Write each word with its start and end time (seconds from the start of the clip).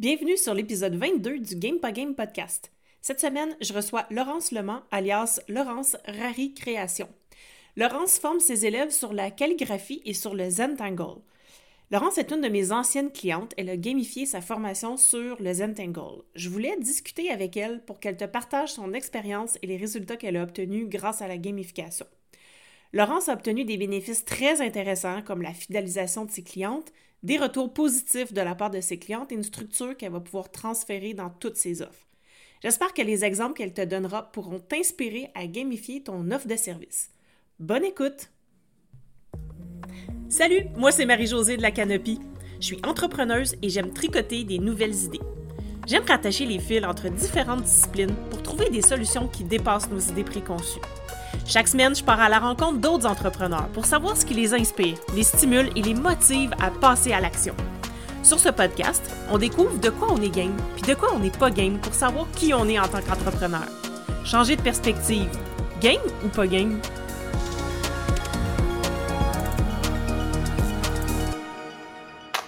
Bienvenue 0.00 0.38
sur 0.38 0.54
l'épisode 0.54 0.94
22 0.94 1.40
du 1.40 1.56
Game 1.56 1.78
Pas 1.78 1.92
Game 1.92 2.14
podcast. 2.14 2.72
Cette 3.02 3.20
semaine, 3.20 3.54
je 3.60 3.74
reçois 3.74 4.06
Laurence 4.10 4.50
Lemant, 4.50 4.80
alias 4.90 5.42
Laurence 5.46 5.98
Rari 6.06 6.54
Création. 6.54 7.06
Laurence 7.76 8.18
forme 8.18 8.40
ses 8.40 8.64
élèves 8.64 8.92
sur 8.92 9.12
la 9.12 9.30
calligraphie 9.30 10.00
et 10.06 10.14
sur 10.14 10.34
le 10.34 10.48
Zentangle. 10.48 11.20
Laurence 11.90 12.16
est 12.16 12.30
une 12.30 12.40
de 12.40 12.48
mes 12.48 12.72
anciennes 12.72 13.12
clientes. 13.12 13.52
Elle 13.58 13.68
a 13.68 13.76
gamifié 13.76 14.24
sa 14.24 14.40
formation 14.40 14.96
sur 14.96 15.36
le 15.38 15.52
Zentangle. 15.52 16.22
Je 16.34 16.48
voulais 16.48 16.78
discuter 16.78 17.28
avec 17.28 17.58
elle 17.58 17.84
pour 17.84 18.00
qu'elle 18.00 18.16
te 18.16 18.24
partage 18.24 18.72
son 18.72 18.94
expérience 18.94 19.58
et 19.60 19.66
les 19.66 19.76
résultats 19.76 20.16
qu'elle 20.16 20.38
a 20.38 20.44
obtenus 20.44 20.88
grâce 20.88 21.20
à 21.20 21.28
la 21.28 21.36
gamification. 21.36 22.06
Laurence 22.94 23.28
a 23.28 23.34
obtenu 23.34 23.66
des 23.66 23.76
bénéfices 23.76 24.24
très 24.24 24.62
intéressants 24.62 25.20
comme 25.20 25.42
la 25.42 25.52
fidélisation 25.52 26.24
de 26.24 26.30
ses 26.30 26.42
clientes, 26.42 26.90
des 27.22 27.38
retours 27.38 27.72
positifs 27.72 28.32
de 28.32 28.40
la 28.40 28.54
part 28.54 28.70
de 28.70 28.80
ses 28.80 28.98
clientes 28.98 29.32
et 29.32 29.34
une 29.34 29.42
structure 29.42 29.96
qu'elle 29.96 30.12
va 30.12 30.20
pouvoir 30.20 30.50
transférer 30.50 31.14
dans 31.14 31.30
toutes 31.30 31.56
ses 31.56 31.82
offres. 31.82 32.06
J'espère 32.62 32.92
que 32.92 33.02
les 33.02 33.24
exemples 33.24 33.54
qu'elle 33.54 33.72
te 33.72 33.84
donnera 33.84 34.30
pourront 34.32 34.58
t'inspirer 34.58 35.30
à 35.34 35.46
gamifier 35.46 36.02
ton 36.02 36.30
offre 36.30 36.46
de 36.46 36.56
service. 36.56 37.10
Bonne 37.58 37.84
écoute! 37.84 38.30
Salut, 40.28 40.66
moi 40.76 40.92
c'est 40.92 41.06
Marie-Josée 41.06 41.56
de 41.56 41.62
la 41.62 41.70
Canopie. 41.70 42.20
Je 42.60 42.66
suis 42.66 42.80
entrepreneuse 42.86 43.56
et 43.62 43.70
j'aime 43.70 43.92
tricoter 43.92 44.44
des 44.44 44.58
nouvelles 44.58 44.94
idées. 45.04 45.20
J'aime 45.86 46.04
rattacher 46.04 46.46
les 46.46 46.58
fils 46.58 46.84
entre 46.84 47.08
différentes 47.08 47.62
disciplines 47.62 48.14
pour 48.30 48.42
trouver 48.42 48.68
des 48.70 48.82
solutions 48.82 49.26
qui 49.26 49.44
dépassent 49.44 49.90
nos 49.90 49.98
idées 49.98 50.24
préconçues. 50.24 50.80
Chaque 51.46 51.68
semaine, 51.68 51.94
je 51.94 52.04
pars 52.04 52.20
à 52.20 52.28
la 52.28 52.38
rencontre 52.38 52.78
d'autres 52.78 53.06
entrepreneurs 53.06 53.68
pour 53.72 53.86
savoir 53.86 54.16
ce 54.16 54.24
qui 54.24 54.34
les 54.34 54.54
inspire, 54.54 54.96
les 55.14 55.22
stimule 55.22 55.70
et 55.76 55.82
les 55.82 55.94
motive 55.94 56.52
à 56.60 56.70
passer 56.70 57.12
à 57.12 57.20
l'action. 57.20 57.54
Sur 58.22 58.38
ce 58.38 58.50
podcast, 58.50 59.02
on 59.30 59.38
découvre 59.38 59.78
de 59.80 59.88
quoi 59.88 60.12
on 60.12 60.20
est 60.20 60.34
game, 60.34 60.56
puis 60.74 60.82
de 60.82 60.94
quoi 60.94 61.12
on 61.14 61.18
n'est 61.18 61.30
pas 61.30 61.50
game 61.50 61.78
pour 61.78 61.94
savoir 61.94 62.26
qui 62.36 62.52
on 62.54 62.68
est 62.68 62.78
en 62.78 62.86
tant 62.86 63.00
qu'entrepreneur. 63.00 63.66
Changer 64.24 64.56
de 64.56 64.62
perspective. 64.62 65.30
Game 65.80 66.00
ou 66.24 66.28
pas 66.28 66.46
game? 66.46 66.80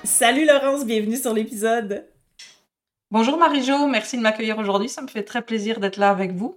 Salut 0.05 0.47
Laurence, 0.47 0.84
bienvenue 0.84 1.17
sur 1.17 1.33
l'épisode. 1.33 2.06
Bonjour 3.11 3.37
Marie-Jo, 3.39 3.89
merci 3.89 4.17
de 4.17 4.23
m'accueillir 4.23 4.59
aujourd'hui. 4.59 4.89
Ça 4.89 5.03
me 5.03 5.09
fait 5.09 5.25
très 5.25 5.43
plaisir 5.43 5.81
d'être 5.81 5.97
là 5.97 6.11
avec 6.11 6.33
vous. 6.33 6.56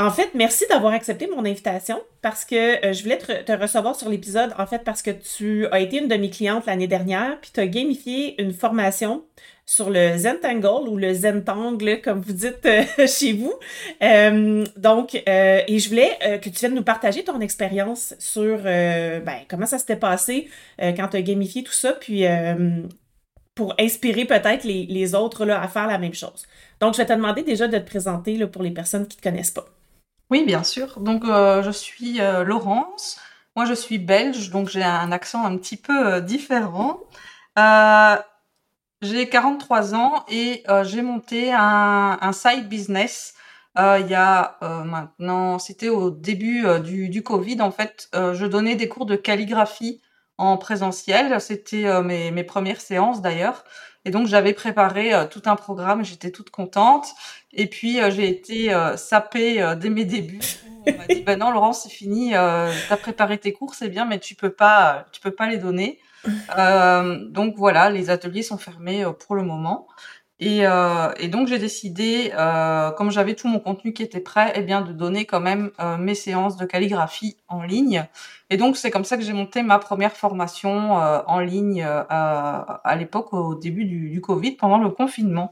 En 0.00 0.10
fait, 0.12 0.30
merci 0.34 0.64
d'avoir 0.70 0.92
accepté 0.92 1.26
mon 1.26 1.44
invitation 1.44 2.00
parce 2.22 2.44
que 2.44 2.86
euh, 2.86 2.92
je 2.92 3.02
voulais 3.02 3.18
te, 3.18 3.52
recevoir 3.52 3.96
sur 3.96 4.08
l'épisode, 4.08 4.54
en 4.56 4.64
fait, 4.64 4.84
parce 4.84 5.02
que 5.02 5.10
tu 5.10 5.66
as 5.72 5.80
été 5.80 5.98
une 5.98 6.06
de 6.06 6.14
mes 6.14 6.30
clientes 6.30 6.66
l'année 6.66 6.86
dernière, 6.86 7.40
puis 7.40 7.50
tu 7.52 7.58
as 7.58 7.66
gamifié 7.66 8.40
une 8.40 8.52
formation 8.52 9.24
sur 9.66 9.90
le 9.90 10.16
Zentangle 10.16 10.88
ou 10.88 10.96
le 10.96 11.12
Zentangle, 11.12 12.00
comme 12.00 12.20
vous 12.20 12.32
dites 12.32 12.64
euh, 12.64 12.84
chez 13.08 13.32
vous. 13.32 13.52
Euh, 14.00 14.64
donc, 14.76 15.16
et 15.16 15.78
je 15.78 15.88
voulais 15.88 16.16
que 16.40 16.48
tu 16.48 16.60
viennes 16.60 16.74
nous 16.74 16.84
partager 16.84 17.24
ton 17.24 17.40
expérience 17.40 18.14
sur 18.20 18.62
ben, 18.62 19.40
comment 19.48 19.66
ça 19.66 19.78
s'était 19.78 19.96
passé 19.96 20.48
quand 20.78 21.08
tu 21.08 21.16
as 21.16 21.22
gamifié 21.22 21.64
tout 21.64 21.72
ça, 21.72 21.92
puis 21.92 22.24
pour 23.56 23.74
inspirer 23.80 24.24
peut-être 24.26 24.62
les, 24.62 25.14
autres 25.16 25.44
là, 25.44 25.60
à 25.60 25.66
faire 25.66 25.88
la 25.88 25.98
même 25.98 26.14
chose. 26.14 26.46
Donc, 26.80 26.94
je 26.94 26.98
vais 26.98 27.06
te 27.06 27.12
demander 27.12 27.42
déjà 27.42 27.66
de 27.66 27.76
te 27.76 27.84
présenter 27.84 28.46
pour 28.46 28.62
les 28.62 28.70
personnes 28.70 29.08
qui 29.08 29.16
ne 29.16 29.20
te 29.20 29.28
connaissent 29.28 29.50
pas. 29.50 29.66
Oui, 30.30 30.44
bien 30.44 30.62
sûr. 30.62 31.00
Donc, 31.00 31.24
euh, 31.24 31.62
je 31.62 31.70
suis 31.70 32.20
euh, 32.20 32.44
Laurence. 32.44 33.18
Moi, 33.56 33.64
je 33.64 33.74
suis 33.74 33.98
belge, 33.98 34.50
donc 34.50 34.68
j'ai 34.68 34.82
un 34.82 35.10
accent 35.10 35.44
un 35.44 35.56
petit 35.56 35.76
peu 35.76 36.14
euh, 36.14 36.20
différent. 36.20 37.00
j'ai 39.00 39.28
43 39.28 39.94
ans 39.94 40.24
et 40.28 40.64
j'ai 40.84 41.02
monté 41.02 41.52
un, 41.52 42.18
un, 42.20 42.32
side 42.32 42.68
business 42.68 43.34
il 43.76 44.06
y 44.08 44.14
a 44.14 44.58
maintenant, 44.60 45.58
c'était 45.60 45.88
au 45.88 46.10
début 46.10 46.64
du, 46.82 47.08
du, 47.08 47.22
Covid, 47.22 47.60
en 47.60 47.70
fait, 47.70 48.08
je 48.12 48.44
donnais 48.44 48.74
des 48.74 48.88
cours 48.88 49.06
de 49.06 49.14
calligraphie 49.14 50.02
en 50.36 50.56
présentiel. 50.56 51.40
C'était 51.40 52.02
mes, 52.02 52.32
mes 52.32 52.44
premières 52.44 52.80
séances 52.80 53.22
d'ailleurs. 53.22 53.64
Et 54.04 54.10
donc 54.10 54.26
j'avais 54.26 54.52
préparé 54.52 55.12
euh, 55.12 55.26
tout 55.26 55.42
un 55.46 55.56
programme, 55.56 56.04
j'étais 56.04 56.30
toute 56.30 56.50
contente. 56.50 57.08
Et 57.52 57.66
puis 57.66 58.00
euh, 58.00 58.10
j'ai 58.10 58.28
été 58.28 58.72
euh, 58.72 58.96
sapée 58.96 59.74
dès 59.78 59.90
mes 59.90 60.04
débuts. 60.04 60.40
On 60.86 60.92
m'a 60.96 61.06
dit 61.06 61.22
ben 61.22 61.38
non 61.38 61.50
Laurent 61.50 61.72
c'est 61.72 61.90
fini, 61.90 62.30
tu 62.30 62.34
as 62.34 62.96
préparé 63.00 63.38
tes 63.38 63.52
cours 63.52 63.74
c'est 63.74 63.88
bien 63.88 64.04
mais 64.06 64.18
tu 64.18 64.34
peux 64.34 64.50
pas 64.50 65.06
tu 65.12 65.20
peux 65.20 65.32
pas 65.32 65.48
les 65.48 65.58
donner. 65.58 65.98
donc 67.30 67.54
voilà 67.56 67.90
les 67.90 68.10
ateliers 68.10 68.42
sont 68.42 68.58
fermés 68.58 69.04
pour 69.26 69.34
le 69.34 69.42
moment. 69.42 69.88
Et, 70.40 70.64
euh, 70.66 71.12
et, 71.18 71.26
donc 71.26 71.48
j'ai 71.48 71.58
décidé, 71.58 72.32
euh, 72.38 72.92
comme 72.92 73.10
j'avais 73.10 73.34
tout 73.34 73.48
mon 73.48 73.58
contenu 73.58 73.92
qui 73.92 74.04
était 74.04 74.20
prêt, 74.20 74.52
eh 74.54 74.62
bien 74.62 74.82
de 74.82 74.92
donner 74.92 75.24
quand 75.24 75.40
même 75.40 75.72
euh, 75.80 75.96
mes 75.96 76.14
séances 76.14 76.56
de 76.56 76.64
calligraphie 76.64 77.36
en 77.48 77.62
ligne. 77.62 78.06
Et 78.50 78.56
donc 78.56 78.76
c'est 78.76 78.92
comme 78.92 79.04
ça 79.04 79.16
que 79.16 79.24
j'ai 79.24 79.32
monté 79.32 79.62
ma 79.62 79.80
première 79.80 80.12
formation 80.12 81.02
euh, 81.02 81.20
en 81.26 81.40
ligne 81.40 81.82
euh, 81.82 82.04
à 82.08 82.96
l'époque 82.96 83.32
au 83.32 83.56
début 83.56 83.84
du, 83.84 84.10
du, 84.10 84.20
Covid, 84.20 84.52
pendant 84.52 84.78
le 84.78 84.90
confinement. 84.90 85.50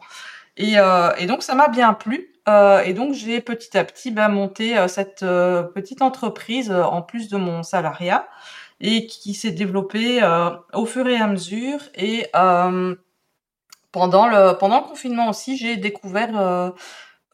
Et, 0.57 0.77
et 1.19 1.27
donc 1.27 1.43
ça 1.43 1.55
m'a 1.55 1.69
bien 1.69 1.93
plu. 1.93 2.31
et 2.49 2.95
donc 2.95 3.13
j'ai 3.13 3.43
petit 3.43 3.77
à 3.77 3.85
petit 3.85 4.11
ben, 4.11 4.29
monté 4.29 4.75
cette 4.89 5.21
petite 5.21 6.01
entreprise 6.01 6.71
en 6.73 7.03
plus 7.03 7.29
de 7.29 7.37
mon 7.37 7.63
salariat 7.63 8.27
et 8.81 9.07
qui 9.07 9.35
s'est 9.35 9.51
développée 9.51 10.23
au 10.73 10.87
fur 10.87 11.07
et 11.09 11.17
à 11.17 11.27
mesure. 11.27 11.81
Et 11.95 12.27
pendant 13.97 14.27
le, 14.27 14.83
confinement 14.83 15.31
aussi, 15.31 15.57
j'ai 15.57 15.77
découvert 15.77 16.39
euh, 16.39 16.71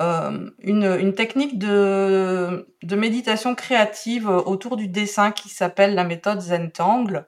euh, 0.00 0.50
une, 0.61 1.12
technique 1.15 1.59
de, 1.59 2.69
méditation 2.89 3.56
créative 3.56 4.28
autour 4.28 4.77
du 4.77 4.87
dessin 4.87 5.33
qui 5.33 5.49
s'appelle 5.49 5.95
la 5.95 6.05
méthode 6.05 6.41
Zentangle. 6.41 7.27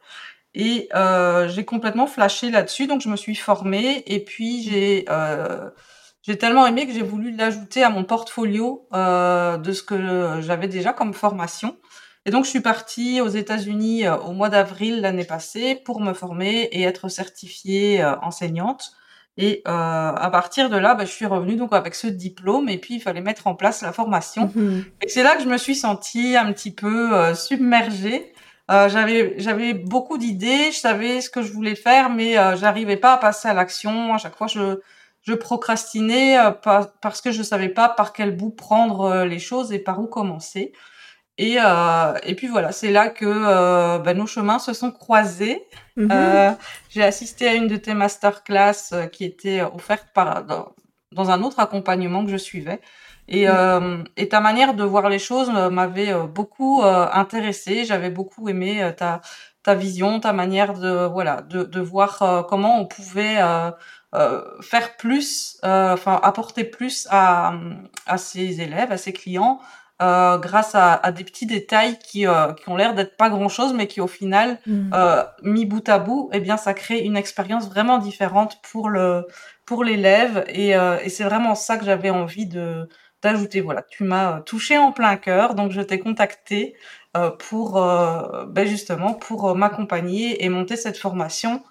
Et 0.54 0.88
euh, 0.94 1.48
j'ai 1.48 1.64
complètement 1.64 2.06
flashé 2.06 2.50
là-dessus, 2.52 2.86
donc 2.86 3.00
je 3.00 3.08
me 3.08 3.16
suis 3.16 3.34
formée 3.34 4.04
et 4.06 4.24
puis 4.24 4.62
j'ai 4.62 5.04
tellement 6.38 6.64
aimé 6.64 6.86
que 6.86 6.92
j'ai 6.92 7.02
voulu 7.02 7.34
l'ajouter 7.34 7.82
à 7.82 7.90
mon 7.90 8.04
portfolio 8.04 8.86
de 8.92 9.72
ce 9.72 9.82
que 9.82 10.40
j'avais 10.42 10.68
déjà 10.68 10.92
comme 10.92 11.12
formation. 11.12 11.76
Et 12.24 12.30
donc 12.30 12.44
je 12.44 12.50
suis 12.50 12.60
partie 12.60 13.20
aux 13.20 13.28
États-Unis 13.28 14.08
au 14.08 14.30
mois 14.30 14.48
d'avril 14.48 15.00
l'année 15.00 15.24
passée 15.24 15.74
pour 15.74 16.00
me 16.00 16.12
former 16.12 16.68
et 16.70 16.82
être 16.82 17.08
certifiée 17.08 18.04
enseignante. 18.22 18.92
Et 19.36 19.62
euh, 19.66 19.70
à 19.70 20.30
partir 20.30 20.70
de 20.70 20.76
là, 20.76 20.94
bah, 20.94 21.04
je 21.04 21.10
suis 21.10 21.26
revenue 21.26 21.56
donc 21.56 21.72
avec 21.72 21.94
ce 21.94 22.06
diplôme 22.06 22.68
et 22.68 22.78
puis 22.78 22.94
il 22.94 23.00
fallait 23.00 23.20
mettre 23.20 23.46
en 23.46 23.54
place 23.54 23.82
la 23.82 23.92
formation. 23.92 24.52
Mhm. 24.54 24.84
Et 25.02 25.08
c'est 25.08 25.22
là 25.22 25.34
que 25.34 25.42
je 25.42 25.48
me 25.48 25.58
suis 25.58 25.74
sentie 25.74 26.36
un 26.36 26.52
petit 26.52 26.72
peu 26.72 27.14
euh, 27.14 27.34
submergée. 27.34 28.32
Euh, 28.70 28.88
j'avais 28.88 29.34
j'avais 29.38 29.74
beaucoup 29.74 30.18
d'idées, 30.18 30.70
je 30.70 30.78
savais 30.78 31.20
ce 31.20 31.28
que 31.28 31.42
je 31.42 31.52
voulais 31.52 31.74
faire, 31.74 32.10
mais 32.10 32.38
euh, 32.38 32.56
j'arrivais 32.56 32.96
pas 32.96 33.14
à 33.14 33.18
passer 33.18 33.48
à 33.48 33.54
l'action. 33.54 34.14
À 34.14 34.18
chaque 34.18 34.36
fois, 34.36 34.46
je 34.46 34.78
je 35.24 35.32
procrastinais 35.32 36.38
euh, 36.38 36.50
parce 37.00 37.20
que 37.20 37.32
je 37.32 37.42
savais 37.42 37.70
pas 37.70 37.88
par 37.88 38.12
quel 38.12 38.36
bout 38.36 38.50
prendre 38.50 39.00
euh, 39.00 39.24
les 39.24 39.38
choses 39.38 39.72
et 39.72 39.78
par 39.78 40.00
où 40.00 40.06
commencer. 40.06 40.72
Et, 41.36 41.56
euh, 41.58 42.14
et 42.22 42.34
puis 42.36 42.46
voilà, 42.46 42.70
c'est 42.70 42.92
là 42.92 43.08
que 43.08 43.24
euh, 43.26 43.98
ben, 43.98 44.16
nos 44.16 44.26
chemins 44.26 44.60
se 44.60 44.72
sont 44.72 44.92
croisés. 44.92 45.64
Mm-hmm. 45.96 46.08
Euh, 46.12 46.52
j'ai 46.90 47.02
assisté 47.02 47.48
à 47.48 47.54
une 47.54 47.66
de 47.66 47.76
tes 47.76 47.94
masterclass 47.94 48.92
euh, 48.92 49.06
qui 49.06 49.24
était 49.24 49.62
offerte 49.62 50.06
par, 50.14 50.44
dans, 50.44 50.72
dans, 51.10 51.30
un 51.30 51.42
autre 51.42 51.58
accompagnement 51.58 52.24
que 52.24 52.30
je 52.30 52.36
suivais. 52.36 52.80
Et, 53.26 53.48
mm. 53.48 54.04
et 54.16 54.28
ta 54.28 54.40
manière 54.40 54.74
de 54.74 54.84
voir 54.84 55.08
les 55.08 55.18
choses 55.18 55.50
m'avait 55.50 56.12
beaucoup 56.26 56.82
intéressée. 56.82 57.86
J'avais 57.86 58.10
beaucoup 58.10 58.50
aimé 58.50 58.92
ta, 58.98 59.22
ta 59.62 59.74
vision, 59.74 60.20
ta 60.20 60.34
manière 60.34 60.74
de 60.74 61.06
voilà 61.06 61.40
de, 61.40 61.64
de 61.64 61.80
voir 61.80 62.44
comment 62.50 62.78
on 62.78 62.84
pouvait 62.84 63.38
faire 64.60 64.96
plus, 64.98 65.58
enfin 65.62 66.20
apporter 66.22 66.64
plus 66.64 67.08
à, 67.10 67.54
à 68.04 68.18
ses 68.18 68.60
élèves, 68.60 68.92
à 68.92 68.98
ses 68.98 69.14
clients 69.14 69.58
euh, 70.02 70.38
grâce 70.38 70.74
à, 70.74 70.94
à, 70.94 71.12
des 71.12 71.22
petits 71.22 71.46
détails 71.46 72.00
qui, 72.00 72.26
euh, 72.26 72.52
qui 72.54 72.68
ont 72.68 72.76
l'air 72.76 72.94
d'être 72.94 73.16
pas 73.16 73.30
grand 73.30 73.48
chose, 73.48 73.72
mais 73.72 73.86
qui 73.86 74.00
au 74.00 74.08
final, 74.08 74.58
mm. 74.66 74.90
euh, 74.92 75.22
mis 75.44 75.66
bout 75.66 75.88
à 75.88 76.00
bout, 76.00 76.30
eh 76.32 76.40
bien, 76.40 76.56
ça 76.56 76.74
crée 76.74 76.98
une 76.98 77.16
expérience 77.16 77.68
vraiment 77.68 77.98
différente 77.98 78.60
pour 78.72 78.88
le 78.88 79.24
pour 79.66 79.84
l'élève. 79.84 80.44
Et, 80.48 80.70
et 80.70 81.08
c'est 81.08 81.24
vraiment 81.24 81.54
ça 81.54 81.78
que 81.78 81.84
j'avais 81.84 82.10
envie 82.10 82.46
de 82.46 82.88
d'ajouter. 83.22 83.60
Voilà, 83.60 83.82
tu 83.82 84.02
m'as 84.02 84.40
touché 84.40 84.76
en 84.78 84.90
plein 84.90 85.16
cœur, 85.16 85.54
donc 85.54 85.70
je 85.70 85.80
t'ai 85.80 86.00
contacté 86.00 86.74
pour 87.38 87.74
ben 88.48 88.66
justement 88.66 89.14
pour 89.14 89.54
m'accompagner 89.54 90.44
et 90.44 90.48
monter 90.48 90.76
cette 90.76 90.98
formation 90.98 91.62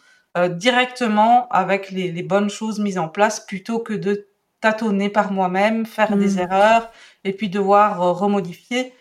directement 0.49 1.47
avec 1.49 1.91
les, 1.91 2.11
les 2.11 2.23
bonnes 2.23 2.49
choses 2.49 2.79
mises 2.79 2.97
en 2.97 3.09
place 3.09 3.41
plutôt 3.45 3.79
que 3.79 3.93
de 3.93 4.32
tâtonner 4.63 5.09
par 5.09 5.33
moi-même, 5.33 5.85
faire 5.85 6.15
des 6.15 6.35
mm. 6.35 6.39
erreurs 6.39 6.89
et 7.25 7.33
puis 7.33 7.49
devoir 7.49 8.01
euh, 8.01 8.13
remodifier. 8.13 8.93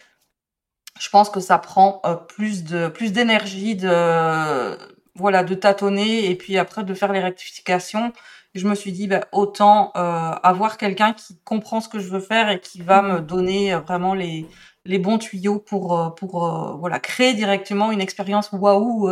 Je 0.99 1.09
pense 1.09 1.31
que 1.31 1.39
ça 1.39 1.59
prend 1.59 2.01
euh, 2.05 2.17
plus 2.17 2.65
de 2.65 2.89
plus 2.89 3.13
d'énergie, 3.13 3.77
de 3.77 4.77
voilà, 5.15 5.45
de 5.45 5.55
tâtonner 5.55 6.29
et 6.29 6.35
puis 6.35 6.59
après 6.59 6.83
de 6.83 6.95
faire 6.95 7.13
les 7.13 7.21
rectifications. 7.21 8.13
Je 8.57 8.67
me 8.67 8.75
suis 8.75 8.91
dit, 8.93 9.07
bah, 9.07 9.21
autant 9.33 9.93
avoir 9.93 10.77
quelqu'un 10.77 11.15
qui 11.15 11.39
comprend 11.43 11.81
ce 11.81 11.89
que 11.89 11.99
je 11.99 12.09
veux 12.09 12.21
faire 12.21 12.51
et 12.51 12.61
qui 12.61 12.83
va 12.83 13.01
me 13.01 13.21
donner 13.21 13.75
vraiment 13.77 14.13
les, 14.13 14.47
les 14.85 14.99
bons 14.99 15.17
tuyaux 15.17 15.59
pour, 15.59 16.15
pour 16.17 16.77
voilà, 16.79 17.01
créer 17.01 17.33
directement 17.33 17.93
une 17.93 18.03
expérience 18.03 18.53
waouh 18.53 19.09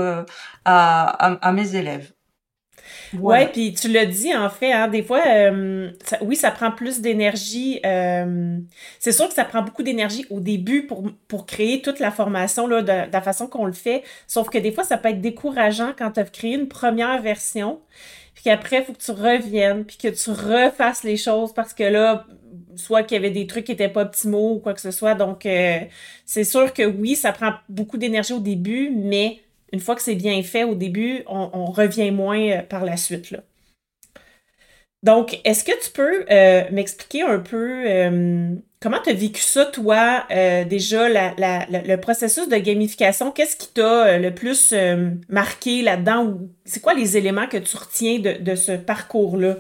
à, 0.67 1.05
à 1.47 1.53
mes 1.53 1.75
élèves. 1.75 2.13
Ouais, 3.19 3.49
puis 3.49 3.73
tu 3.73 3.89
l'as 3.89 4.07
dit 4.07 4.35
en 4.35 4.49
fait, 4.49 4.73
hein, 4.73 4.89
des 4.89 5.03
fois, 5.03 5.23
euh, 5.27 5.91
oui, 6.23 6.37
ça 6.37 6.51
prend 6.51 6.71
plus 6.71 7.01
d'énergie. 7.01 7.81
Euh, 7.85 8.59
c'est 8.99 9.13
sûr 9.13 9.29
que 9.29 9.35
ça 9.35 9.45
prend 9.45 9.63
beaucoup 9.63 9.83
d'énergie 9.83 10.25
au 10.31 10.41
début 10.41 10.87
pour, 10.87 11.05
pour 11.29 11.47
créer 11.47 11.83
toute 11.83 11.99
la 11.99 12.11
formation 12.11 12.67
là, 12.67 12.83
de, 12.83 13.13
la 13.13 13.21
façon 13.21 13.47
qu'on 13.47 13.67
le 13.67 13.73
fait. 13.73 14.03
Sauf 14.27 14.49
que 14.49 14.59
des 14.59 14.73
fois, 14.73 14.85
ça 14.85 14.97
peut 14.97 15.09
être 15.09 15.21
décourageant 15.21 15.93
quand 15.97 16.13
tu 16.13 16.21
as 16.21 16.25
créé 16.25 16.55
une 16.55 16.69
première 16.69 17.21
version, 17.21 17.81
puis 18.35 18.45
qu'après, 18.45 18.79
il 18.79 18.85
faut 18.85 18.93
que 18.93 19.03
tu 19.03 19.11
reviennes, 19.11 19.85
puis 19.85 19.97
que 19.97 20.09
tu 20.09 20.31
refasses 20.31 21.03
les 21.03 21.17
choses 21.17 21.53
parce 21.53 21.75
que 21.75 21.85
là, 21.85 22.27
soit 22.77 23.03
qu'il 23.03 23.17
y 23.17 23.19
avait 23.19 23.31
des 23.31 23.47
trucs 23.47 23.65
qui 23.65 23.73
étaient 23.73 23.89
pas 23.89 24.03
optimaux 24.03 24.55
ou 24.55 24.59
quoi 24.59 24.75
que 24.75 24.81
ce 24.81 24.91
soit. 24.91 25.15
Donc, 25.15 25.47
euh, 25.47 25.81
c'est 26.25 26.45
sûr 26.45 26.73
que 26.73 26.83
oui, 26.85 27.17
ça 27.17 27.33
prend 27.33 27.53
beaucoup 27.69 27.97
d'énergie 27.97 28.33
au 28.33 28.41
début, 28.41 28.91
mais 28.95 29.41
une 29.73 29.81
fois 29.81 29.95
que 29.95 30.03
c'est 30.03 30.15
bien 30.15 30.43
fait 30.43 30.65
au 30.65 30.75
début, 30.75 31.23
on, 31.27 31.67
revient 31.67 32.11
moins 32.11 32.41
euh, 32.41 32.63
par 32.63 32.85
la 32.85 32.97
suite. 32.97 33.31
Là. 33.31 33.41
Donc, 35.03 35.41
est-ce 35.45 35.65
que 35.65 35.73
tu 35.83 35.91
peux 35.93 36.27
euh, 36.31 36.65
m'expliquer 36.73 37.23
un 37.23 37.39
peu 37.39 37.85
euh, 37.87 38.55
comment 38.81 38.99
tu 39.03 39.11
as 39.11 39.15
vécu 39.15 39.41
ça, 39.41 39.65
toi, 39.67 40.27
déjà, 40.29 41.09
le 41.09 41.97
processus 41.97 42.49
de 42.49 42.57
gamification? 42.57 43.31
Qu'est-ce 43.31 43.57
qui 43.57 43.69
t'a 43.73 44.19
le 44.19 44.35
plus 44.35 44.75
marqué 45.29 45.83
là-dedans? 45.83 46.39
C'est 46.67 46.81
quoi 46.81 46.93
les 46.93 47.17
éléments 47.17 47.47
que 47.47 47.57
tu 47.57 47.77
retiens 47.77 48.19
de, 48.19 48.55
ce 48.55 48.73
parcours-là? 48.73 49.57